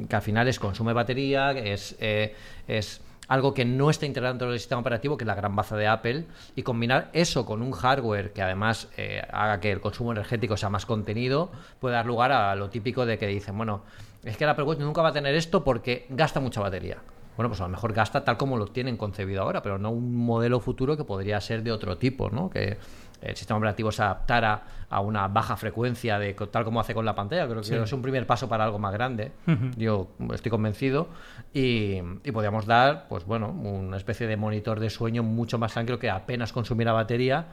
que 0.09 0.17
al 0.17 0.23
final 0.23 0.49
es 0.49 0.59
consume 0.59 0.93
batería, 0.93 1.53
es, 1.53 1.97
eh, 1.99 2.35
es 2.69 3.01
algo 3.29 3.55
que 3.55 3.65
no 3.65 3.91
está 3.91 4.07
integrado 4.07 4.35
dentro 4.35 4.51
del 4.51 4.59
sistema 4.59 4.81
operativo, 4.81 5.17
que 5.17 5.25
es 5.25 5.29
la 5.29 5.35
gran 5.35 5.57
baza 5.57 5.77
de 5.77 5.87
Apple, 5.87 6.27
y 6.55 6.63
combinar 6.63 7.11
eso 7.13 7.47
con 7.47 7.63
un 7.63 7.73
hardware 7.73 8.33
que 8.33 8.43
además 8.43 8.89
eh, 8.97 9.23
haga 9.31 9.61
que 9.61 9.73
el 9.73 9.81
consumo 9.81 10.13
energético 10.13 10.57
sea 10.57 10.71
más 10.71 10.87
contenido, 10.87 11.51
puede 11.81 11.95
dar 11.95 12.07
lugar 12.07 12.33
a 12.33 12.55
lo 12.55 12.71
típico 12.71 13.07
de 13.07 13.19
que 13.19 13.27
dicen, 13.27 13.57
bueno, 13.57 13.83
es 14.25 14.37
que 14.37 14.45
el 14.45 14.51
Apple 14.51 14.65
Watch 14.65 14.79
nunca 14.81 15.03
va 15.03 15.11
a 15.11 15.13
tener 15.13 15.35
esto 15.35 15.65
porque 15.65 16.07
gasta 16.09 16.41
mucha 16.41 16.61
batería. 16.61 16.99
Bueno, 17.37 17.51
pues 17.51 17.61
a 17.61 17.65
lo 17.65 17.69
mejor 17.69 17.93
gasta 17.93 18.25
tal 18.25 18.39
como 18.39 18.57
lo 18.57 18.67
tienen 18.67 18.97
concebido 18.97 19.43
ahora, 19.43 19.63
pero 19.63 19.79
no 19.79 19.91
un 19.91 20.17
modelo 20.17 20.59
futuro 20.59 20.97
que 20.97 21.05
podría 21.05 21.39
ser 21.41 21.63
de 21.63 21.71
otro 21.71 21.99
tipo, 21.99 22.31
¿no? 22.31 22.49
Que 22.49 22.79
el 23.21 23.37
sistema 23.37 23.59
operativo 23.59 23.91
se 23.93 24.03
adaptara 24.03 24.63
a 24.89 25.01
una 25.01 25.29
baja 25.29 25.57
frecuencia 25.57 26.19
de 26.19 26.35
tal 26.35 26.65
como 26.65 26.81
hace 26.81 26.95
con 26.95 27.05
la 27.05 27.15
pantalla. 27.15 27.47
Creo 27.49 27.63
que 27.63 27.83
es 27.83 27.93
un 27.93 28.03
primer 28.03 28.27
paso 28.27 28.49
para 28.49 28.65
algo 28.65 28.79
más 28.79 28.93
grande. 28.93 29.33
Yo 29.77 30.09
estoy 30.33 30.51
convencido. 30.51 31.09
Y, 31.53 32.01
podríamos 32.33 32.67
dar, 32.67 33.07
pues 33.09 33.25
bueno, 33.25 33.51
una 33.51 33.97
especie 33.97 34.27
de 34.27 34.37
monitor 34.37 34.81
de 34.81 34.91
sueño 34.91 35.23
mucho 35.23 35.59
más 35.59 35.73
tranquilo 35.73 35.99
que 35.99 36.11
apenas 36.11 36.53
consumiera 36.53 36.93
batería. 36.93 37.47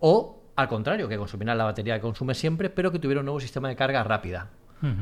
O 0.00 0.42
al 0.56 0.68
contrario, 0.68 1.08
que 1.08 1.18
consumiera 1.18 1.54
la 1.54 1.64
batería 1.64 1.96
que 1.96 2.00
consume 2.00 2.34
siempre, 2.34 2.70
pero 2.70 2.90
que 2.90 2.98
tuviera 2.98 3.20
un 3.20 3.26
nuevo 3.26 3.40
sistema 3.40 3.68
de 3.68 3.76
carga 3.76 4.02
rápida. 4.02 4.48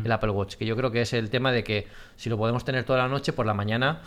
El 0.05 0.11
Apple 0.13 0.31
Watch, 0.31 0.55
que 0.55 0.67
yo 0.67 0.77
creo 0.77 0.93
que 0.93 1.01
es 1.01 1.13
el 1.13 1.31
tema 1.31 1.51
de 1.51 1.65
que 1.65 1.89
si 2.15 2.31
lo 2.31 2.39
podemos 2.39 2.65
tener 2.65 2.85
toda 2.85 3.01
la 3.01 3.09
noche, 3.09 3.33
por 3.33 3.45
la 3.45 3.55
mañana 3.55 4.03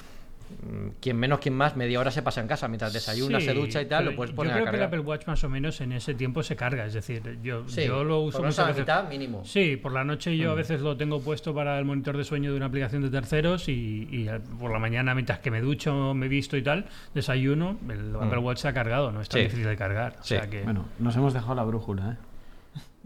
quien 1.00 1.18
menos, 1.18 1.40
quien 1.40 1.54
más, 1.54 1.76
media 1.76 2.00
hora 2.00 2.12
se 2.12 2.22
pasa 2.22 2.42
en 2.42 2.48
casa 2.48 2.68
mientras 2.68 2.94
desayuna, 2.94 3.40
se 3.40 3.54
ducha 3.54 3.82
y 3.82 3.86
tal, 3.86 4.06
lo 4.06 4.16
puedes 4.16 4.34
poner 4.34 4.54
Yo 4.54 4.62
creo 4.62 4.72
que 4.72 4.78
el 4.78 4.84
Apple 4.84 5.00
Watch 5.00 5.28
más 5.28 5.44
o 5.44 5.50
menos 5.50 5.80
en 5.82 5.92
ese 5.92 6.14
tiempo 6.14 6.44
se 6.44 6.56
carga, 6.56 6.86
es 6.86 6.94
decir, 6.94 7.40
yo, 7.42 7.66
yo 7.66 8.04
lo 8.04 8.22
uso 8.22 8.40
por 8.40 8.48
muchas 8.48 8.76
veces. 8.76 9.10
mínimo. 9.10 9.44
Sí, 9.46 9.78
por 9.78 9.92
la 9.92 10.04
noche 10.04 10.36
yo 10.38 10.52
a 10.52 10.54
mm. 10.54 10.58
veces 10.58 10.82
lo 10.82 10.98
tengo 10.98 11.22
puesto 11.22 11.54
para 11.54 11.78
el 11.80 11.86
monitor 11.86 12.18
de 12.18 12.24
sueño 12.24 12.52
de 12.52 12.58
una 12.58 12.68
aplicación 12.68 13.02
de 13.02 13.10
terceros 13.10 13.68
y, 13.68 14.28
por 14.60 14.72
la 14.72 14.80
mañana 14.80 15.14
mientras 15.14 15.40
que 15.40 15.52
me 15.52 15.62
ducho, 15.62 16.14
me 16.14 16.28
visto 16.28 16.58
y 16.58 16.64
tal, 16.64 16.86
desayuno, 17.14 17.78
el 17.90 18.12
mm. 18.12 18.24
Apple 18.24 18.40
Watch 18.40 18.60
se 18.60 18.68
ha 18.68 18.74
cargado, 18.74 19.12
no 19.12 19.22
es 19.22 19.30
tan 19.30 19.42
difícil 19.42 19.66
de 19.66 19.76
cargar. 19.76 20.16
O 20.20 20.24
sea 20.24 20.50
que... 20.50 20.64
Bueno, 20.64 20.86
nos 21.00 21.16
hemos 21.16 21.34
dejado 21.34 21.56
la 21.56 21.64
brújula, 21.64 22.12
¿eh? 22.12 22.27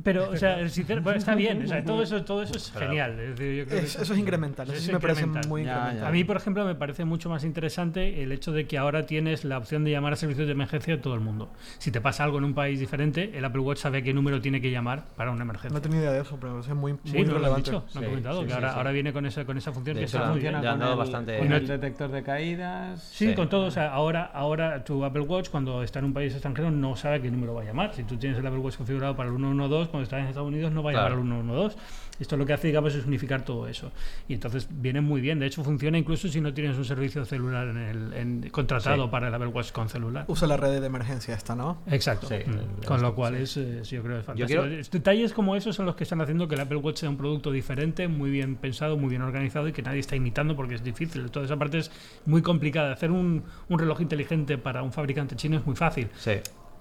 Pero, 0.03 0.29
o 0.29 0.37
sea, 0.37 0.59
está 1.15 1.35
bien, 1.35 1.63
o 1.63 1.67
sea, 1.67 1.83
todo 1.83 2.03
eso, 2.03 2.23
todo 2.23 2.43
eso 2.43 2.55
es 2.55 2.71
genial. 2.71 3.19
eso 3.19 4.01
es 4.01 4.17
incremental, 4.17 4.69
eso, 4.71 4.91
me 4.91 4.99
parece 4.99 5.25
muy 5.25 5.61
incremental. 5.61 6.05
A 6.05 6.11
mí, 6.11 6.23
por 6.23 6.37
ejemplo, 6.37 6.65
me 6.65 6.75
parece 6.75 7.05
mucho 7.05 7.29
más 7.29 7.43
interesante 7.43 8.23
el 8.23 8.31
hecho 8.31 8.51
de 8.51 8.67
que 8.67 8.77
ahora 8.77 9.05
tienes 9.05 9.45
la 9.45 9.57
opción 9.57 9.83
de 9.83 9.91
llamar 9.91 10.13
a 10.13 10.15
servicios 10.15 10.47
de 10.47 10.53
emergencia 10.53 10.95
a 10.95 11.01
todo 11.01 11.13
el 11.13 11.21
mundo. 11.21 11.51
Si 11.77 11.91
te 11.91 12.01
pasa 12.01 12.23
algo 12.23 12.37
en 12.37 12.45
un 12.45 12.53
país 12.53 12.79
diferente, 12.79 13.37
el 13.37 13.45
Apple 13.45 13.61
Watch 13.61 13.79
sabe 13.79 14.03
qué 14.03 14.13
número 14.13 14.41
tiene 14.41 14.61
que 14.61 14.71
llamar 14.71 15.05
para 15.15 15.31
una 15.31 15.43
emergencia. 15.43 15.73
No 15.73 15.81
tenía 15.81 15.99
idea 15.99 16.11
de 16.11 16.21
eso, 16.21 16.37
pero 16.39 16.59
es 16.59 16.67
muy, 16.69 16.93
muy 16.93 16.99
sí, 17.05 17.23
relevante. 17.23 17.71
Lo 17.71 17.81
dicho, 17.81 17.85
lo 17.93 17.99
han 17.99 18.05
comentado, 18.05 18.45
que 18.45 18.53
ahora, 18.53 18.73
ahora 18.73 18.91
viene 18.91 19.13
con 19.13 19.25
esa, 19.25 19.45
con 19.45 19.57
esa 19.57 19.71
función 19.71 19.97
que 19.97 20.03
está 20.03 20.31
muy 20.31 20.39
bien. 20.39 20.53
Con, 20.53 20.81
el, 20.81 20.95
bastante... 20.95 21.37
con 21.37 21.51
el 21.51 21.67
detector 21.67 22.11
de 22.11 22.23
caídas. 22.23 23.03
Sí, 23.03 23.33
con 23.33 23.49
todo. 23.49 23.67
O 23.67 23.71
sea, 23.71 23.91
ahora, 23.91 24.23
ahora 24.23 24.83
tu 24.83 25.03
Apple 25.05 25.21
Watch, 25.21 25.49
cuando 25.49 25.83
está 25.83 25.99
en 25.99 26.05
un 26.05 26.13
país 26.13 26.33
extranjero, 26.33 26.71
no 26.71 26.95
sabe 26.95 27.21
qué 27.21 27.29
número 27.29 27.53
va 27.53 27.61
a 27.61 27.65
llamar. 27.65 27.93
Si 27.93 28.03
tú 28.03 28.17
tienes 28.17 28.39
el 28.39 28.45
Apple 28.45 28.59
Watch 28.59 28.77
configurado 28.77 29.15
para 29.15 29.29
el 29.29 29.35
112, 29.35 29.90
cuando 29.91 30.03
estás 30.03 30.21
en 30.21 30.27
Estados 30.27 30.47
Unidos, 30.47 30.71
no 30.71 30.81
vaya 30.81 31.03
a 31.03 31.05
al 31.07 31.13
112. 31.13 31.77
Esto 32.21 32.37
lo 32.37 32.45
que 32.45 32.53
hace, 32.53 32.67
digamos, 32.67 32.93
es 32.93 33.05
unificar 33.05 33.43
todo 33.43 33.67
eso. 33.67 33.91
Y 34.27 34.35
entonces 34.35 34.67
viene 34.69 35.01
muy 35.01 35.21
bien. 35.21 35.39
De 35.39 35.47
hecho, 35.47 35.63
funciona 35.63 35.97
incluso 35.97 36.27
si 36.27 36.39
no 36.39 36.53
tienes 36.53 36.77
un 36.77 36.85
servicio 36.85 37.25
celular 37.25 37.69
en 37.69 38.43
el, 38.43 38.51
contratado 38.51 39.09
para 39.09 39.29
el 39.29 39.33
Apple 39.33 39.47
Watch 39.47 39.71
con 39.71 39.89
celular. 39.89 40.25
Usa 40.27 40.47
la 40.47 40.55
red 40.55 40.79
de 40.79 40.85
emergencia 40.85 41.33
esta, 41.33 41.55
¿no? 41.55 41.81
Exacto. 41.87 42.27
Mm. 42.27 42.85
Con 42.85 43.01
lo 43.01 43.15
cual 43.15 43.35
es, 43.35 43.57
eh, 43.57 43.81
yo 43.83 44.03
creo, 44.03 44.19
es 44.19 44.25
fantástico. 44.25 44.63
Detalles 44.91 45.33
como 45.33 45.55
esos 45.55 45.75
son 45.75 45.87
los 45.87 45.95
que 45.95 46.03
están 46.03 46.21
haciendo 46.21 46.47
que 46.47 46.53
el 46.53 46.61
Apple 46.61 46.77
Watch 46.77 46.97
sea 46.97 47.09
un 47.09 47.17
producto 47.17 47.51
diferente, 47.51 48.07
muy 48.07 48.29
bien 48.29 48.55
pensado, 48.55 48.97
muy 48.97 49.09
bien 49.09 49.23
organizado 49.23 49.67
y 49.67 49.73
que 49.73 49.81
nadie 49.81 49.99
está 49.99 50.15
imitando 50.15 50.55
porque 50.55 50.75
es 50.75 50.83
difícil. 50.83 51.31
Toda 51.31 51.45
esa 51.45 51.57
parte 51.57 51.79
es 51.79 51.91
muy 52.27 52.43
complicada. 52.43 52.93
Hacer 52.93 53.09
un, 53.09 53.43
un 53.67 53.79
reloj 53.79 53.99
inteligente 53.99 54.59
para 54.59 54.83
un 54.83 54.91
fabricante 54.93 55.35
chino 55.35 55.57
es 55.57 55.65
muy 55.65 55.75
fácil. 55.75 56.07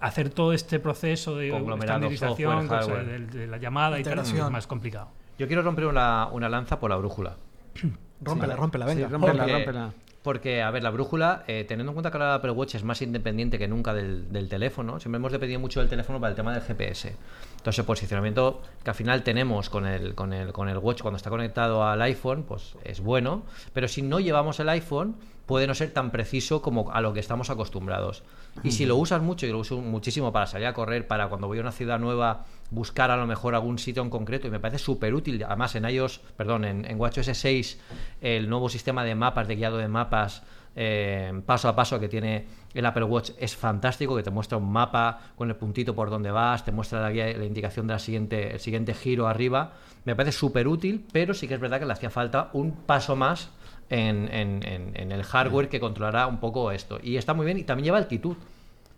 Sí 0.01 0.07
hacer 0.07 0.31
todo 0.31 0.53
este 0.53 0.81
proceso 0.81 1.37
de 1.37 1.49
estandarización, 1.49 2.69
de, 2.69 3.47
la 3.47 3.59
llamada 3.59 4.01
y 4.01 4.03
tal, 4.03 4.19
es 4.19 4.33
más 4.51 4.67
complicado. 4.67 5.09
Yo 5.39 5.47
quiero 5.47 5.63
romper 5.63 5.87
una, 5.87 6.27
una 6.27 6.49
lanza 6.49 6.79
por 6.81 6.91
la 6.91 6.97
brújula. 6.97 7.37
rómpela, 8.21 8.57
rómpela, 8.57 8.87
venga. 8.87 9.09
rómpela, 9.09 9.93
porque, 10.23 10.61
a 10.61 10.71
ver, 10.71 10.83
la 10.83 10.91
brújula, 10.91 11.45
eh, 11.47 11.65
teniendo 11.67 11.93
en 11.93 11.95
cuenta 11.95 12.11
que 12.11 12.19
la 12.19 12.35
Apple 12.35 12.51
Watch 12.51 12.75
es 12.75 12.85
más 12.85 13.01
independiente 13.01 13.59
que 13.59 13.67
nunca 13.67 13.95
del, 13.95 14.31
del, 14.31 14.51
teléfono, 14.51 15.01
siempre 15.01 15.17
hemos 15.17 15.33
dependido 15.33 15.59
mucho 15.61 15.81
del 15.81 15.89
teléfono 15.89 16.21
para 16.21 16.31
el 16.31 16.37
tema 16.37 16.53
del 16.53 16.61
GPS. 16.61 17.17
Entonces, 17.57 17.79
el 17.79 17.87
posicionamiento 17.87 18.61
que 18.85 18.91
al 18.91 18.97
final 18.97 19.23
tenemos 19.23 19.71
con 19.71 19.87
el, 19.87 20.15
con 20.15 20.35
el, 20.35 20.53
con 20.53 20.69
el 20.69 20.77
Watch 20.77 21.01
cuando 21.01 21.17
está 21.17 21.31
conectado 21.31 21.87
al 21.87 22.03
iPhone, 22.03 22.45
pues 22.47 22.77
es 22.85 23.01
bueno. 23.01 23.45
Pero 23.73 23.89
si 23.89 24.03
no 24.03 24.21
llevamos 24.21 24.61
el 24.61 24.69
iPhone, 24.69 25.17
puede 25.51 25.67
no 25.67 25.75
ser 25.75 25.91
tan 25.91 26.13
preciso 26.13 26.63
como 26.63 26.93
a 26.93 27.01
lo 27.01 27.13
que 27.13 27.19
estamos 27.19 27.51
acostumbrados. 27.51 28.23
Y 28.63 28.71
si 28.71 28.87
lo 28.87 28.95
usas 28.95 29.21
mucho, 29.21 29.47
y 29.47 29.51
lo 29.51 29.59
uso 29.59 29.81
muchísimo 29.81 30.33
para 30.33 30.47
salir 30.47 30.69
a 30.69 30.75
correr, 30.75 31.09
para 31.09 31.29
cuando 31.29 31.49
voy 31.49 31.59
a 31.59 31.63
una 31.63 31.73
ciudad 31.73 31.99
nueva 31.99 32.45
buscar 32.71 33.11
a 33.11 33.17
lo 33.17 33.27
mejor 33.27 33.57
algún 33.57 33.77
sitio 33.77 34.01
en 34.01 34.11
concreto, 34.11 34.47
y 34.47 34.51
me 34.53 34.61
parece 34.61 34.79
súper 34.79 35.13
útil. 35.13 35.43
Además, 35.43 35.75
en 35.75 35.87
iOS, 35.87 36.21
perdón, 36.37 36.65
en, 36.65 36.85
en 36.85 37.01
WatchOS 37.01 37.37
6, 37.37 37.81
el 38.21 38.49
nuevo 38.49 38.69
sistema 38.69 39.03
de 39.03 39.17
mapas, 39.17 39.49
de 39.49 39.57
guiado 39.57 39.79
de 39.79 39.89
mapas, 39.89 40.45
eh, 40.77 41.43
paso 41.45 41.69
a 41.69 41.75
paso 41.75 41.99
que 41.99 42.09
tiene 42.09 42.47
el 42.73 42.87
Apple 42.87 43.03
Watch 43.03 43.33
es 43.41 43.57
fantástico, 43.57 44.15
que 44.15 44.23
te 44.23 44.31
muestra 44.31 44.57
un 44.57 44.71
mapa 44.71 45.33
con 45.35 45.49
el 45.49 45.57
puntito 45.57 45.97
por 45.97 46.11
donde 46.11 46.31
vas, 46.31 46.65
te 46.65 46.71
muestra 46.71 47.01
la, 47.01 47.11
guía, 47.11 47.37
la 47.37 47.45
indicación 47.45 47.89
del 47.89 47.99
siguiente, 47.99 48.53
el 48.53 48.61
siguiente 48.61 48.95
giro 48.95 49.27
arriba. 49.27 49.73
Me 50.05 50.15
parece 50.15 50.39
súper 50.39 50.69
útil, 50.69 51.05
pero 51.13 51.35
sí 51.35 51.49
que 51.49 51.55
es 51.55 51.61
verdad 51.61 51.81
que 51.81 51.87
le 51.87 51.93
hacía 51.93 52.11
falta 52.11 52.51
un 52.53 52.71
paso 52.71 53.17
más 53.17 53.51
en, 53.91 55.13
el 55.13 55.23
hardware 55.23 55.69
que 55.69 55.81
controlará 55.81 56.27
un 56.27 56.39
poco 56.39 56.71
esto. 56.71 56.99
Y 57.03 57.17
está 57.17 57.35
muy 57.35 57.45
bien 57.45 57.59
y 57.59 57.65
también 57.65 57.85
lleva 57.85 57.99
altitud. 57.99 58.37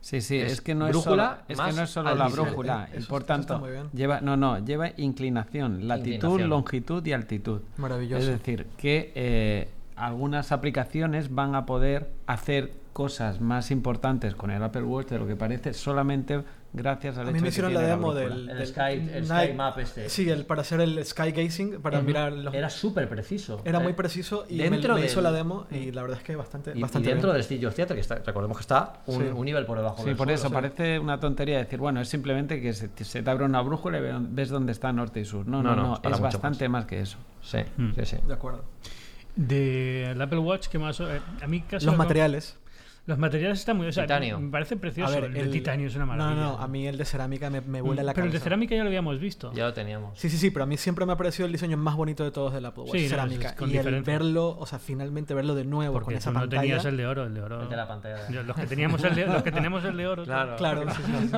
Sí, 0.01 0.21
sí, 0.21 0.37
es, 0.37 0.61
que 0.61 0.75
no 0.75 0.89
es 0.89 1.01
solo, 1.01 1.37
es 1.47 1.61
que 1.61 1.73
no 1.73 1.83
es 1.83 1.91
solo 1.91 2.13
la 2.17 2.27
brújula, 2.27 2.89
por 3.09 3.23
tanto, 3.23 3.65
lleva 3.93 4.21
no, 4.21 4.37
no, 4.37 4.59
lleva 4.59 4.91
inclinación, 4.97 5.87
latitud, 5.87 6.41
longitud 6.41 7.07
y 7.07 7.13
altitud. 7.13 7.61
Maravilloso. 7.77 8.21
Es 8.21 8.27
decir, 8.27 8.67
que 8.77 9.13
eh, 9.15 9.69
algunas 9.95 10.51
aplicaciones 10.51 11.33
van 11.33 11.55
a 11.55 11.67
poder 11.67 12.11
hacer 12.27 12.73
cosas 12.93 13.41
más 13.41 13.71
importantes 13.71 14.35
con 14.35 14.51
el 14.51 14.63
Apple 14.63 14.83
Watch 14.83 15.09
de 15.09 15.19
lo 15.19 15.27
que 15.27 15.37
parece 15.37 15.73
solamente 15.73 16.43
gracias 16.75 17.19
al 17.19 17.29
a 17.29 17.33
mí 17.33 17.41
me 17.41 17.49
hicieron 17.49 17.75
la 17.75 17.83
demo 17.83 18.15
del, 18.15 18.51
Sky, 18.67 19.53
Map 19.55 19.79
este. 19.79 20.09
Sí 20.09 20.29
el 20.29 20.47
para 20.47 20.63
hacer 20.63 20.81
el 20.81 21.05
Sky 21.05 21.33
Gazing 21.33 21.81
para 21.83 22.01
mirar 22.01 22.33
los... 22.33 22.55
era 22.55 22.71
súper 22.71 23.09
preciso. 23.09 23.63
Era 23.65 23.81
muy 23.81 23.93
preciso 23.93 24.45
y 24.49 24.59
dentro 24.59 24.95
me, 24.95 25.05
hizo 25.05 25.21
la 25.21 25.33
demo 25.33 25.67
y 25.71 25.93
la 25.93 26.03
verdad 26.03 26.19
es 26.19 26.25
que 26.25 26.37
bastante 26.37 26.73
y, 26.75 26.81
bastante 26.81 27.09
y 27.09 27.13
dentro 27.13 27.33
del 27.33 27.43
Studio 27.43 27.71
Theater 27.71 27.95
que 27.95 28.01
está, 28.01 28.17
recordemos 28.17 28.57
que 28.57 28.63
está 28.63 29.03
un, 29.07 29.45
nivel 29.45 29.67
por 29.67 29.79
debajo 29.79 30.05
sí 30.05 30.15
por 30.15 30.31
eso 30.31 30.51
parece 30.51 30.99
una 30.99 31.19
tontería 31.19 31.59
decir 31.59 31.79
bueno 31.79 32.01
es 32.01 32.09
simplemente 32.09 32.61
que 32.61 32.73
se, 32.73 32.89
te 32.89 33.31
abre 33.31 33.45
una 33.45 33.61
brújula 33.63 33.99
y 33.99 34.03
ves 34.31 34.49
dónde 34.49 34.73
está 34.73 34.93
norte 34.93 35.21
y 35.21 35.25
sur 35.25 35.47
no 35.47 35.63
no 35.63 35.75
no, 35.75 36.01
es 36.03 36.21
bastante 36.21 36.69
más. 36.69 36.87
que 36.87 37.01
eso. 37.01 37.19
Sí 37.41 37.59
sí 37.95 38.05
sí. 38.05 38.17
De 38.27 38.35
acuerdo. 38.35 38.65
Del 39.35 40.21
Apple 40.21 40.39
Watch, 40.39 40.69
que 40.69 40.79
más? 40.79 41.01
Eh, 41.01 41.21
a 41.41 41.47
mí 41.47 41.63
casi 41.63 41.87
Los 41.87 41.97
materiales. 41.97 42.59
Los 43.05 43.19
materiales 43.19 43.59
están 43.59 43.77
muy. 43.77 43.89
O 43.89 43.93
sea, 43.93 44.05
titanio. 44.05 44.39
Me 44.39 44.51
parece 44.51 44.77
precioso. 44.77 45.19
el, 45.19 45.33
de 45.33 45.47
titanio 45.49 45.89
es 45.89 45.97
una 45.97 46.07
maravilla. 46.07 46.41
No, 46.41 46.53
no, 46.53 46.59
a 46.59 46.69
mí 46.69 46.87
el 46.87 46.97
de 46.97 47.05
cerámica 47.05 47.51
me, 47.51 47.61
me 47.61 47.83
huele 47.83 48.05
la 48.05 48.15
Pero 48.15 48.27
el 48.27 48.33
de 48.33 48.39
cerámica 48.39 48.77
ya 48.77 48.83
lo 48.83 48.89
habíamos 48.89 49.19
visto. 49.19 49.53
Ya 49.55 49.65
lo 49.65 49.73
teníamos. 49.73 50.19
Sí, 50.19 50.31
sí, 50.31 50.39
sí, 50.39 50.51
pero 50.51 50.65
a 50.65 50.67
mí 50.67 50.77
siempre 50.77 51.05
me 51.05 51.13
ha 51.13 51.17
parecido 51.17 51.47
el 51.47 51.53
diseño 51.53 51.77
más 51.77 51.97
bonito 51.97 52.23
de 52.23 52.31
todos 52.31 52.53
del 52.53 52.65
Apple 52.65 52.85
Watch. 52.85 52.93
Sí, 52.93 53.09
cerámica. 53.09 53.57
y 53.67 53.77
el 53.77 54.03
verlo, 54.03 54.57
o 54.59 54.67
sea, 54.67 54.79
finalmente 54.79 55.35
verlo 55.35 55.55
de 55.55 55.65
nuevo 55.65 55.95
Porque 55.95 56.07
con 56.07 56.15
esa 56.15 56.31
no 56.31 56.41
pantalla. 56.41 56.63
tenías 56.63 56.85
el 56.85 56.97
de 56.97 57.07
oro, 57.07 57.25
el 57.25 57.35
de 57.35 57.43
oro. 57.43 57.63
El 57.63 57.69
de 57.69 57.77
la 57.77 57.89
pantalla. 57.89 58.31
Los 58.31 58.57
que 58.57 58.67
teníamos 58.67 59.03
el 59.03 59.15
de, 59.15 59.27
los 59.27 59.43
que 59.43 59.53
teníamos 59.53 59.85
el 59.85 59.97
de 59.97 60.07
oro. 60.07 60.25
Claro, 60.25 60.57
claro. 60.57 60.91
Sí, 60.91 61.03
sí, 61.05 61.31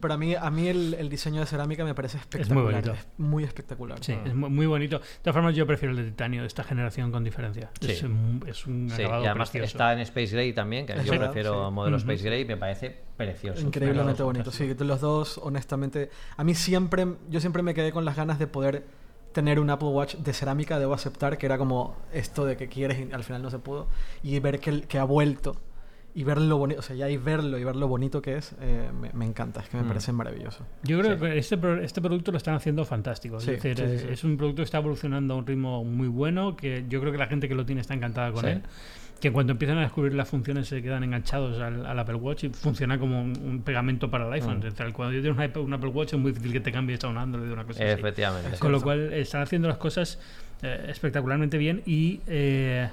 pero 0.00 0.14
a 0.14 0.16
mí, 0.16 0.34
a 0.34 0.50
mí 0.50 0.68
el, 0.68 0.94
el, 0.94 1.08
diseño 1.08 1.40
de 1.40 1.46
cerámica 1.46 1.84
me 1.84 1.94
parece 1.94 2.18
espectacular. 2.18 2.58
Es 2.58 2.64
muy 2.64 2.72
bonito. 2.72 2.92
Es 2.92 3.06
muy 3.18 3.44
espectacular. 3.44 3.98
Sí, 4.02 4.16
es 4.24 4.34
muy 4.34 4.66
bonito. 4.66 4.98
De 4.98 5.04
todas 5.22 5.34
formas, 5.34 5.54
yo 5.54 5.66
prefiero 5.66 5.92
el 5.92 5.96
de 5.96 6.10
titanio 6.10 6.42
de 6.42 6.46
esta 6.46 6.62
generación 6.62 7.10
con 7.10 7.24
diferencia. 7.24 7.70
Es, 7.80 8.04
es 8.46 8.66
un 8.66 8.90
acabado 8.92 9.24
y 9.24 9.26
además 9.26 9.50
precioso. 9.50 9.76
está 9.76 9.92
en 9.92 10.00
Space 10.00 10.32
Gray 10.32 10.52
también, 10.52 10.75
que 10.84 11.04
yo 11.04 11.18
prefiero 11.18 11.70
modelo 11.70 11.96
Space 11.96 12.22
Gray 12.22 12.44
me 12.44 12.56
parece 12.56 12.94
precioso. 13.16 13.60
Increíblemente 13.62 14.22
bonito. 14.22 14.50
Sí, 14.50 14.74
los 14.78 15.00
dos, 15.00 15.38
honestamente. 15.38 16.10
A 16.36 16.44
mí 16.44 16.54
siempre, 16.54 17.06
yo 17.30 17.40
siempre 17.40 17.62
me 17.62 17.72
quedé 17.72 17.92
con 17.92 18.04
las 18.04 18.16
ganas 18.16 18.38
de 18.38 18.46
poder 18.46 18.84
tener 19.32 19.60
un 19.60 19.70
Apple 19.70 19.88
Watch 19.88 20.16
de 20.16 20.32
cerámica, 20.32 20.78
debo 20.78 20.94
aceptar, 20.94 21.38
que 21.38 21.46
era 21.46 21.58
como 21.58 21.96
esto 22.12 22.44
de 22.44 22.56
que 22.56 22.68
quieres 22.68 22.98
y 22.98 23.12
al 23.12 23.22
final 23.22 23.42
no 23.42 23.50
se 23.50 23.58
pudo. 23.58 23.86
Y 24.22 24.38
ver 24.40 24.60
que, 24.60 24.82
que 24.82 24.98
ha 24.98 25.04
vuelto 25.04 25.56
y 26.16 26.24
verlo 26.24 26.56
bonito, 26.56 26.80
o 26.80 26.82
sea, 26.82 26.96
ya 26.96 27.10
y 27.10 27.18
verlo 27.18 27.58
y 27.58 27.64
ver 27.64 27.76
lo 27.76 27.88
bonito 27.88 28.22
que 28.22 28.36
es, 28.36 28.54
eh, 28.62 28.88
me, 29.12 29.26
encanta, 29.26 29.60
es 29.60 29.68
que 29.68 29.76
me 29.76 29.82
mm. 29.82 29.88
parece 29.88 30.12
maravilloso. 30.12 30.64
Yo 30.82 30.98
creo 30.98 31.18
que 31.18 31.36
este, 31.36 31.58
este 31.84 32.00
producto 32.00 32.32
lo 32.32 32.38
están 32.38 32.54
haciendo 32.54 32.86
fantástico. 32.86 33.36
es 33.36 33.44
decir, 33.44 33.78
es 33.82 34.24
un 34.24 34.38
producto 34.38 34.62
que 34.62 34.64
está 34.64 34.78
evolucionando 34.78 35.34
a 35.34 35.36
un 35.36 35.46
ritmo 35.46 35.84
muy 35.84 36.08
bueno, 36.08 36.56
que 36.56 36.86
yo 36.88 37.00
creo 37.00 37.12
que 37.12 37.18
la 37.18 37.26
gente 37.26 37.48
que 37.48 37.54
lo 37.54 37.66
tiene 37.66 37.82
está 37.82 37.92
encantada 37.92 38.32
con 38.32 38.46
él 38.46 38.62
que 39.20 39.32
cuando 39.32 39.52
empiezan 39.52 39.78
a 39.78 39.82
descubrir 39.82 40.14
las 40.14 40.28
funciones 40.28 40.68
se 40.68 40.82
quedan 40.82 41.02
enganchados 41.02 41.58
al, 41.60 41.98
Apple 41.98 42.16
Watch 42.16 42.44
y 42.44 42.48
funciona 42.50 42.98
como 42.98 43.22
un, 43.22 43.62
pegamento 43.64 44.10
para 44.10 44.26
el 44.26 44.32
iPhone. 44.34 44.58
Mm. 44.58 44.92
cuando 44.92 45.14
yo 45.14 45.22
tengo 45.22 45.62
un, 45.62 45.72
Apple 45.72 45.88
Watch 45.88 46.12
es 46.12 46.18
muy 46.18 46.32
difícil 46.32 46.52
que 46.52 46.60
te 46.60 46.72
cambies 46.72 47.02
a 47.04 47.08
un 47.08 47.18
Android 47.18 47.48
o 47.48 47.52
una 47.52 47.64
cosa 47.64 47.82
Efectivamente. 47.84 48.58
Con 48.58 48.72
lo 48.72 48.80
cual 48.80 49.12
están 49.12 49.42
haciendo 49.42 49.68
las 49.68 49.78
cosas 49.78 50.18
eh, 50.62 50.86
espectacularmente 50.88 51.58
bien 51.58 51.82
y... 51.86 52.20
Eh, 52.26 52.88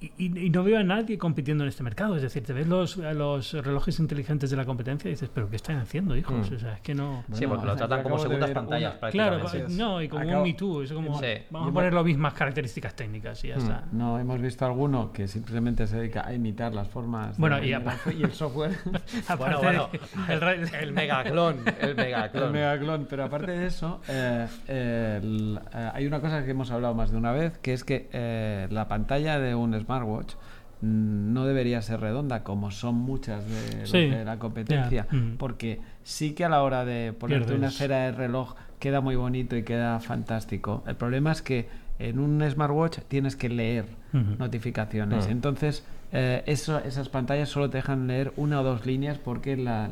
y, 0.00 0.50
no 0.50 0.62
veo 0.62 0.78
a 0.78 0.82
nadie 0.82 1.16
compitiendo 1.16 1.64
en 1.64 1.68
este 1.68 1.82
mercado. 1.82 2.16
Es 2.16 2.22
decir, 2.22 2.42
te 2.44 2.52
ves 2.52 2.66
los, 2.66 2.96
los 2.98 3.52
relojes 3.52 3.98
inteligentes 3.98 4.50
de 4.50 4.56
la 4.56 4.64
competencia 4.64 5.08
y 5.08 5.12
dices, 5.12 5.30
¿pero 5.32 5.48
qué 5.48 5.56
están 5.56 5.78
haciendo, 5.78 6.16
hijos? 6.16 6.50
Mm. 6.50 6.54
O 6.54 6.58
sea, 6.58 6.74
es 6.74 6.80
que 6.80 6.94
no. 6.94 7.24
sí, 7.32 7.46
porque 7.46 7.66
lo 7.66 7.76
tratan 7.76 8.02
como 8.02 8.18
segundas 8.18 8.50
pantallas. 8.50 8.96
Claro, 9.10 9.40
no, 9.70 10.02
y 10.02 10.08
como 10.08 10.28
un 10.28 10.42
Me 10.42 10.54
Too. 10.54 10.82
Es 10.82 10.92
como, 10.92 11.20
vamos 11.50 11.70
a 11.70 11.72
poner 11.72 11.94
las 11.94 12.04
mismas 12.04 12.34
características 12.34 12.94
técnicas 12.94 13.42
y 13.44 13.48
ya 13.48 13.56
mm. 13.56 13.58
está. 13.58 13.84
No, 13.92 14.18
hemos 14.18 14.40
visto 14.40 14.66
alguno 14.66 15.12
que 15.12 15.28
simplemente 15.28 15.86
se 15.86 15.96
dedica 15.96 16.26
a 16.26 16.34
imitar 16.34 16.74
las 16.74 16.88
formas. 16.88 17.38
Bueno, 17.38 17.62
y, 17.62 17.70
y, 17.70 18.22
el 18.22 18.32
software. 18.32 18.76
bueno, 19.38 19.60
bueno, 19.60 19.88
el, 20.28 20.74
el, 20.74 20.92
megaclon. 20.92 21.64
El 21.80 21.94
megaclon. 21.94 22.44
el 22.44 22.50
megaclon. 22.50 23.06
Pero 23.08 23.24
aparte 23.24 23.52
de 23.52 23.66
eso, 23.66 24.00
eh, 24.08 24.46
eh, 24.68 25.58
hay 25.94 26.06
una 26.06 26.20
cosa 26.20 26.44
que 26.44 26.50
hemos 26.50 26.70
hablado 26.70 26.94
más 26.94 27.10
de 27.10 27.16
una 27.16 27.32
vez, 27.32 27.56
que 27.58 27.72
es 27.72 27.84
que 27.84 28.08
eh, 28.12 28.68
la 28.70 28.88
pantalla 28.88 29.38
de 29.38 29.54
un 29.54 29.74
smartwatch 29.86 30.34
mm, 30.82 31.32
no 31.32 31.46
debería 31.46 31.80
ser 31.80 32.00
redonda 32.00 32.44
como 32.44 32.70
son 32.70 32.96
muchas 32.96 33.44
de, 33.48 34.24
la 34.24 34.38
competencia 34.38 35.06
mm. 35.10 35.36
porque 35.38 35.80
sí 36.02 36.34
que 36.34 36.44
a 36.44 36.48
la 36.48 36.62
hora 36.62 36.84
de 36.84 37.12
ponerte 37.12 37.54
una 37.54 37.68
esfera 37.68 38.04
de 38.04 38.12
reloj 38.12 38.54
queda 38.78 39.00
muy 39.00 39.16
bonito 39.16 39.56
y 39.56 39.62
queda 39.62 39.98
fantástico. 40.00 40.84
El 40.86 40.96
problema 40.96 41.32
es 41.32 41.40
que 41.40 41.68
en 41.98 42.18
un 42.18 42.48
smartwatch 42.48 42.98
tienes 43.08 43.36
que 43.36 43.48
leer 43.48 43.86
notificaciones. 44.12 45.26
Entonces 45.28 45.84
eh, 46.12 46.42
esas 46.46 47.08
pantallas 47.08 47.48
solo 47.48 47.68
te 47.68 47.78
dejan 47.78 48.06
leer 48.06 48.32
una 48.36 48.60
o 48.60 48.64
dos 48.64 48.86
líneas 48.86 49.18
porque 49.18 49.56
la, 49.56 49.90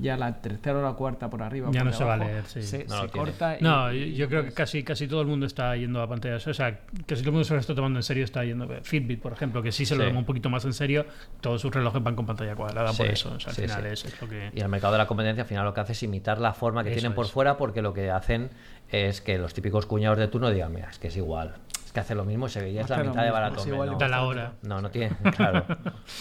ya 0.00 0.16
la 0.16 0.40
tercera 0.40 0.78
o 0.78 0.82
la 0.82 0.92
cuarta 0.92 1.28
por 1.28 1.42
arriba 1.42 1.70
ya 1.72 1.82
no 1.82 1.92
se 1.92 2.04
va 2.04 2.14
a 2.14 2.16
leer 2.18 2.44
sí. 2.46 2.62
se, 2.62 2.86
corta 3.12 3.56
no 3.60 3.92
yo 3.92 4.28
creo 4.28 4.44
que 4.44 4.52
casi 4.52 4.84
casi 4.84 5.08
todo 5.08 5.20
el 5.22 5.26
mundo 5.26 5.44
está 5.44 5.76
yendo 5.76 6.00
a 6.00 6.08
pantallas. 6.08 6.46
O 6.46 6.54
sea 6.54 6.78
casi 7.06 7.22
todo 7.22 7.30
el 7.30 7.32
mundo 7.32 7.44
se 7.44 7.54
lo 7.54 7.60
está 7.60 7.74
tomando 7.74 7.98
en 7.98 8.04
serio 8.04 8.24
está 8.24 8.44
yendo 8.44 8.68
Fitbit 8.82 9.20
por 9.20 9.32
ejemplo 9.32 9.60
que 9.60 9.72
sí 9.72 9.84
se 9.84 9.96
lo 9.96 10.04
toma 10.04 10.20
un 10.20 10.24
poquito 10.24 10.48
más 10.50 10.64
en 10.64 10.72
serio 10.72 11.04
todos 11.40 11.60
sus 11.60 11.74
relojes 11.74 12.00
van 12.00 12.14
con 12.14 12.26
pantalla 12.26 12.54
cuadrada 12.54 12.92
por 12.92 13.06
eso 13.06 13.32
al 13.32 13.54
final 13.54 13.86
es, 13.86 14.20
lo 14.20 14.28
que 14.28 14.50
y 14.54 14.60
el 14.60 14.68
mercado 14.68 14.92
de 14.92 14.98
la 14.98 15.06
competencia 15.06 15.42
al 15.42 15.48
final 15.48 15.64
lo 15.64 15.74
que 15.74 15.80
hace 15.80 15.92
es 15.92 16.02
imitar 16.04 16.40
la 16.40 16.52
forma 16.52 16.84
que 16.84 16.92
tienen 16.92 17.12
por 17.12 17.26
fuera 17.26 17.56
porque 17.56 17.82
lo 17.82 17.92
que 17.92 18.10
hacen 18.10 18.50
es 18.90 19.20
que 19.20 19.36
los 19.36 19.52
típicos 19.52 19.84
cuñados 19.86 20.18
de 20.18 20.28
turno 20.28 20.48
digan 20.50 20.72
mira 20.72 20.90
es 20.90 21.00
que 21.00 21.08
es 21.08 21.16
igual 21.16 21.54
que 21.96 22.00
hace 22.00 22.14
lo 22.14 22.26
mismo, 22.26 22.46
se 22.46 22.60
veía 22.60 22.82
es 22.82 22.90
la 22.90 22.98
mitad 22.98 23.24
de 23.24 23.30
barato. 23.30 23.64
No. 23.64 23.96
Da 23.96 24.06
la 24.06 24.22
hora. 24.24 24.52
No, 24.60 24.82
no 24.82 24.90
tiene, 24.90 25.16
claro. 25.34 25.64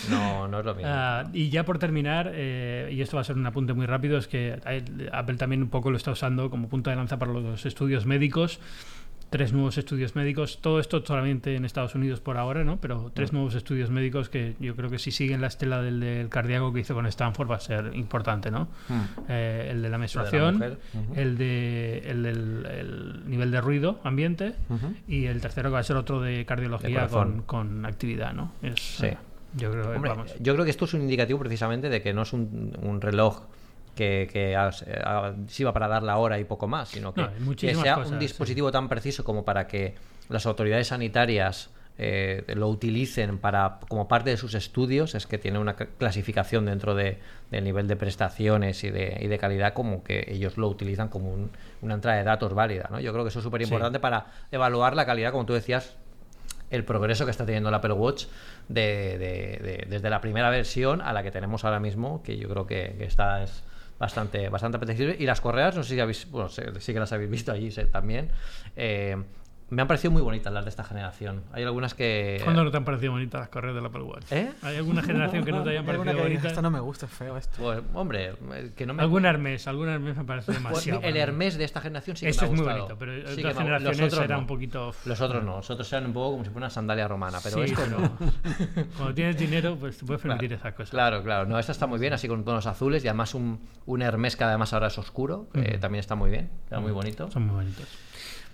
No, 0.09 0.47
no 0.47 0.59
es 0.59 0.65
lo 0.65 0.73
mismo. 0.73 0.89
Ah, 0.89 1.25
y 1.33 1.49
ya 1.49 1.65
por 1.65 1.79
terminar, 1.79 2.31
eh, 2.33 2.89
y 2.93 3.01
esto 3.01 3.17
va 3.17 3.21
a 3.21 3.23
ser 3.25 3.35
un 3.35 3.45
apunte 3.45 3.73
muy 3.73 3.85
rápido, 3.85 4.17
es 4.17 4.29
que 4.29 4.57
Apple 5.11 5.35
también 5.35 5.61
un 5.61 5.69
poco 5.69 5.91
lo 5.91 5.97
está 5.97 6.11
usando 6.11 6.49
como 6.49 6.69
punto 6.69 6.91
de 6.91 6.95
lanza 6.95 7.19
para 7.19 7.33
los 7.33 7.65
estudios 7.65 8.05
médicos 8.05 8.61
tres 9.35 9.51
nuevos 9.51 9.77
estudios 9.77 10.15
médicos, 10.15 10.59
todo 10.61 10.79
esto 10.79 11.05
solamente 11.05 11.57
en 11.57 11.65
Estados 11.65 11.93
Unidos 11.93 12.21
por 12.21 12.37
ahora, 12.37 12.63
¿no? 12.63 12.77
Pero 12.77 13.11
tres 13.13 13.33
nuevos 13.33 13.53
estudios 13.53 13.89
médicos 13.89 14.29
que 14.29 14.55
yo 14.61 14.77
creo 14.77 14.89
que 14.89 14.97
si 14.97 15.11
siguen 15.11 15.41
la 15.41 15.47
estela 15.47 15.81
del, 15.81 15.99
del 15.99 16.29
cardíaco 16.29 16.71
que 16.71 16.79
hizo 16.79 16.93
con 16.93 17.05
Stanford 17.05 17.51
va 17.51 17.57
a 17.57 17.59
ser 17.59 17.91
importante, 17.95 18.49
¿no? 18.49 18.69
Mm. 18.87 19.01
Eh, 19.27 19.67
el 19.71 19.81
de 19.81 19.89
la 19.89 19.97
menstruación, 19.97 20.63
el, 21.17 21.37
de, 21.37 22.03
el 22.05 22.23
del 22.23 23.23
nivel 23.27 23.51
de 23.51 23.59
ruido 23.59 23.99
ambiente 24.05 24.55
y 25.05 25.25
el 25.25 25.41
tercero 25.41 25.67
que 25.67 25.73
va 25.73 25.79
a 25.79 25.83
ser 25.83 25.97
otro 25.97 26.21
de 26.21 26.45
cardiología 26.45 27.09
con, 27.09 27.41
con, 27.41 27.85
actividad, 27.85 28.31
¿no? 28.31 28.53
Es, 28.61 28.79
sí. 28.79 29.09
yo, 29.57 29.69
creo, 29.69 30.25
yo 30.39 30.53
creo 30.53 30.63
que 30.63 30.71
esto 30.71 30.85
es 30.85 30.93
un 30.93 31.01
indicativo 31.01 31.39
precisamente 31.39 31.89
de 31.89 32.01
que 32.01 32.13
no 32.13 32.21
es 32.21 32.31
un, 32.31 32.71
un 32.81 33.01
reloj 33.01 33.41
que, 33.95 34.29
que 34.31 34.57
sirva 35.47 35.73
para 35.73 35.87
dar 35.87 36.03
la 36.03 36.17
hora 36.17 36.39
y 36.39 36.43
poco 36.43 36.67
más, 36.67 36.89
sino 36.89 37.13
que, 37.13 37.75
sea 37.75 37.97
un 37.97 38.19
dispositivo 38.19 38.71
tan 38.71 38.89
preciso 38.89 39.23
como 39.23 39.43
para 39.43 39.67
que 39.67 39.95
las 40.29 40.45
autoridades 40.45 40.87
sanitarias 40.87 41.69
eh, 41.97 42.43
lo 42.55 42.67
utilicen 42.67 43.37
para 43.37 43.79
como 43.87 44.09
parte 44.09 44.29
de 44.29 44.35
sus 44.35 44.53
estudios 44.53 45.15
es 45.15 45.27
que 45.27 45.37
tiene 45.37 45.59
una 45.59 45.75
clasificación 45.75 46.65
dentro 46.65 46.93
de, 46.93 47.19
del 47.51 47.63
nivel 47.63 47.87
de 47.87 47.95
prestaciones 47.95 48.83
y 48.83 48.89
de, 48.89 49.17
y 49.21 49.27
de, 49.27 49.37
calidad 49.37 49.73
como 49.73 50.03
que 50.03 50.25
ellos 50.27 50.57
lo 50.57 50.67
utilizan 50.67 51.07
como 51.07 51.33
una 51.81 51.93
entrada 51.93 52.17
de 52.17 52.25
datos 52.25 52.53
válida 52.53 52.89
¿no? 52.91 52.99
yo 52.99 53.13
creo 53.13 53.23
que 53.23 53.29
eso 53.29 53.39
es 53.39 53.43
súper 53.43 53.61
importante 53.61 54.01
para 54.01 54.25
evaluar 54.51 54.93
la 54.93 55.05
calidad 55.05 55.31
como 55.31 55.45
tú 55.45 55.53
decías 55.53 55.95
el 56.69 56.83
progreso 56.83 57.23
que 57.23 57.31
está 57.31 57.45
teniendo 57.45 57.69
el 57.69 57.75
Apple 57.75 57.93
Watch 57.93 58.25
de, 58.67 59.85
desde 59.87 60.09
la 60.09 60.19
primera 60.19 60.49
versión 60.49 60.99
a 61.01 61.13
la 61.13 61.23
que 61.23 61.31
tenemos 61.31 61.63
ahora 61.63 61.79
mismo 61.79 62.21
que 62.23 62.35
yo 62.35 62.49
creo 62.49 62.67
que, 62.67 62.95
que 62.97 63.05
está 63.05 63.41
es, 63.41 63.63
bastante, 63.99 64.49
bastante 64.49 64.77
apetecible. 64.77 65.15
Y 65.19 65.25
las 65.25 65.41
correas, 65.41 65.75
no 65.75 65.83
sé 65.83 65.95
si 65.95 65.99
habéis, 65.99 66.29
bueno, 66.29 66.49
sí 66.49 66.93
que 66.93 66.99
las 66.99 67.11
habéis 67.11 67.29
visto 67.29 67.51
allí 67.51 67.69
también. 67.91 68.31
Eh, 68.75 69.17
me 69.69 69.81
han 69.81 69.87
parecido 69.87 70.11
muy 70.11 70.21
bonitas 70.21 70.53
las 70.53 70.63
de 70.63 70.69
esta 70.69 70.83
generación. 70.83 71.43
Hay 71.51 71.63
algunas 71.63 71.95
que. 71.95 72.39
¿Cuándo 72.43 72.63
no 72.63 72.71
te 72.71 72.77
han 72.77 72.85
parecido 72.85 73.13
bonitas 73.13 73.39
las 73.39 73.49
correas 73.49 73.73
del 73.75 73.85
Apple 73.85 74.03
Watch? 74.03 74.31
¿Eh? 74.31 74.51
¿Hay 74.61 74.77
alguna 74.77 75.01
generación 75.01 75.43
que 75.43 75.51
no 75.51 75.63
te 75.63 75.71
hayan 75.71 75.85
parecido 75.85 76.21
bonitas? 76.21 76.45
Esto 76.45 76.61
no 76.61 76.69
me 76.69 76.79
gusta, 76.79 77.07
es 77.07 77.11
feo 77.11 77.35
esto. 77.35 77.57
Pues, 77.57 77.81
hombre, 77.93 78.33
que 78.75 78.85
no 78.85 78.93
me. 78.93 79.01
Algún 79.01 79.25
Hermes, 79.25 79.67
algún 79.67 79.89
Hermes 79.89 80.17
me 80.17 80.23
parece 80.23 80.45
pues, 80.47 80.57
demasiado. 80.59 81.01
el 81.01 81.17
Hermes 81.17 81.57
de 81.57 81.63
esta 81.63 81.81
generación 81.81 82.15
sí 82.15 82.25
que 82.25 82.29
Esto 82.29 82.43
me 82.43 82.49
ha 82.49 82.53
es 82.53 82.59
gustado. 82.59 82.77
muy 82.77 82.87
bonito, 82.87 82.99
pero 82.99 83.35
sí 83.35 83.39
otras 83.41 83.57
generaciones 83.57 84.13
era 84.13 84.37
un 84.37 84.47
poquito. 84.47 84.93
Los 85.05 85.21
otros 85.21 85.43
no, 85.43 85.57
los 85.57 85.69
otros 85.69 85.91
eran 85.93 86.05
un 86.05 86.13
poco 86.13 86.31
como 86.33 86.43
si 86.43 86.49
fuera 86.51 86.65
una 86.65 86.69
sandalia 86.69 87.07
romana, 87.07 87.39
pero 87.43 87.63
esto 87.63 87.81
no. 87.87 88.17
Cuando 88.97 89.13
tienes 89.15 89.37
dinero, 89.37 89.77
pues 89.79 89.97
te 89.97 90.05
puedes 90.05 90.21
permitir 90.21 90.49
claro, 90.49 90.61
esas 90.61 90.73
cosas. 90.73 90.89
Claro, 90.91 91.23
claro. 91.23 91.47
No, 91.47 91.57
esta 91.57 91.71
está 91.71 91.87
muy 91.87 91.99
bien, 91.99 92.13
así 92.13 92.27
con 92.27 92.45
tonos 92.45 92.67
azules 92.67 93.03
y 93.03 93.07
además 93.07 93.33
un, 93.33 93.59
un 93.87 94.01
Hermes 94.03 94.35
que 94.35 94.43
además 94.43 94.73
ahora 94.73 94.87
es 94.87 94.97
oscuro, 94.99 95.47
que 95.51 95.77
también 95.79 96.01
está 96.01 96.13
muy 96.13 96.29
bien, 96.29 96.51
está 96.65 96.79
muy 96.79 96.91
bonito. 96.91 97.31
Son 97.31 97.47
muy 97.47 97.55
bonitos. 97.55 97.87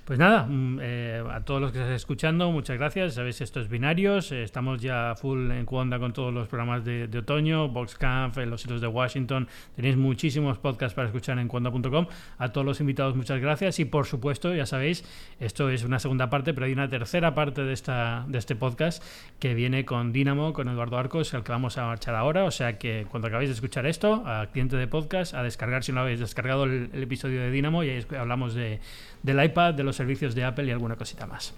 Pues 0.06 0.18
nada, 0.18 0.48
mm, 0.50 0.80
eh, 0.82 1.24
a 1.32 1.42
todos 1.42 1.62
los 1.62 1.72
que 1.72 1.78
estáis 1.78 1.98
escuchando, 1.98 2.52
muchas 2.52 2.76
gracias. 2.76 3.14
Sabéis, 3.14 3.40
estos 3.40 3.70
binarios. 3.70 4.32
Eh, 4.32 4.42
estamos 4.42 4.82
ya 4.82 5.14
full 5.16 5.52
en 5.52 5.64
Cuonda 5.66 6.00
con 6.00 6.12
todos 6.12 6.34
los 6.34 6.48
programas 6.48 6.84
de, 6.84 7.08
de 7.08 7.20
otoño, 7.20 7.70
Boxcamp, 7.70 8.36
eh, 8.40 8.48
los 8.48 8.66
hilos 8.66 8.82
de 8.82 8.88
Washington. 8.88 9.48
Tenéis 9.76 9.98
muchísimos 9.98 10.58
podcasts 10.58 10.96
para 10.96 11.08
escuchar 11.08 11.38
en 11.38 11.48
cuonda.com. 11.48 12.08
A 12.40 12.52
todos 12.52 12.66
los 12.66 12.80
invitados, 12.82 13.16
muchas 13.16 13.40
gracias. 13.40 13.80
Y 13.80 13.86
por 13.86 14.08
supuesto, 14.08 14.56
ya 14.56 14.66
sabéis, 14.66 15.06
esto 15.40 15.70
es 15.70 15.84
una 15.84 16.00
segunda 16.00 16.32
parte, 16.32 16.56
pero 16.56 16.66
hay 16.66 16.74
una 16.74 16.90
tercera 16.90 17.36
parte 17.36 17.64
de, 17.64 17.74
esta, 17.74 18.26
de 18.28 18.40
este 18.40 18.56
podcast 18.56 19.04
que 19.38 19.54
viene 19.54 19.86
con 19.86 20.12
Dynamo, 20.12 20.52
con 20.52 20.68
Eduardo 20.68 20.98
Arcos, 20.98 21.32
el 21.36 21.44
que 21.44 21.52
vamos 21.52 21.78
a 21.78 21.86
marchar 21.86 22.16
ahora. 22.16 22.46
O 22.46 22.52
sea 22.52 22.80
que 22.80 23.06
cuando 23.12 23.28
acabéis 23.28 23.52
de 23.52 23.54
escuchar 23.54 23.86
esto, 23.86 24.24
a 24.26 24.48
cliente 24.48 24.78
de 24.78 24.88
podcast, 24.88 25.36
a 25.36 25.44
descargar 25.44 25.84
si 25.84 25.92
no 25.92 26.02
habéis 26.02 26.20
descargado 26.20 26.64
el, 26.64 26.90
episodio 26.94 27.40
de 27.40 27.52
Dynamo 27.52 27.84
y 27.84 27.90
ahí 27.90 28.06
hablamos 28.18 28.56
de, 28.56 28.80
del 29.24 29.44
iPad, 29.44 29.74
de 29.74 29.84
los 29.84 29.96
servicios 29.96 30.36
de 30.36 30.44
Apple 30.44 30.66
y 30.66 30.72
alguna 30.72 30.96
cosita 30.96 31.26
más. 31.26 31.54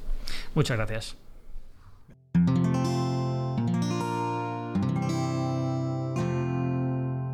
Muchas 0.56 0.78
gracias. 0.78 1.17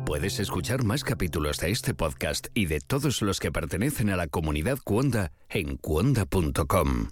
Puedes 0.04 0.40
escuchar 0.40 0.82
más 0.82 1.04
capítulos 1.04 1.58
de 1.58 1.70
este 1.70 1.94
podcast 1.94 2.48
y 2.52 2.66
de 2.66 2.80
todos 2.80 3.22
los 3.22 3.38
que 3.38 3.52
pertenecen 3.52 4.10
a 4.10 4.16
la 4.16 4.26
comunidad 4.26 4.78
Cuonda 4.84 5.32
en 5.48 5.76
cuonda.com. 5.76 7.10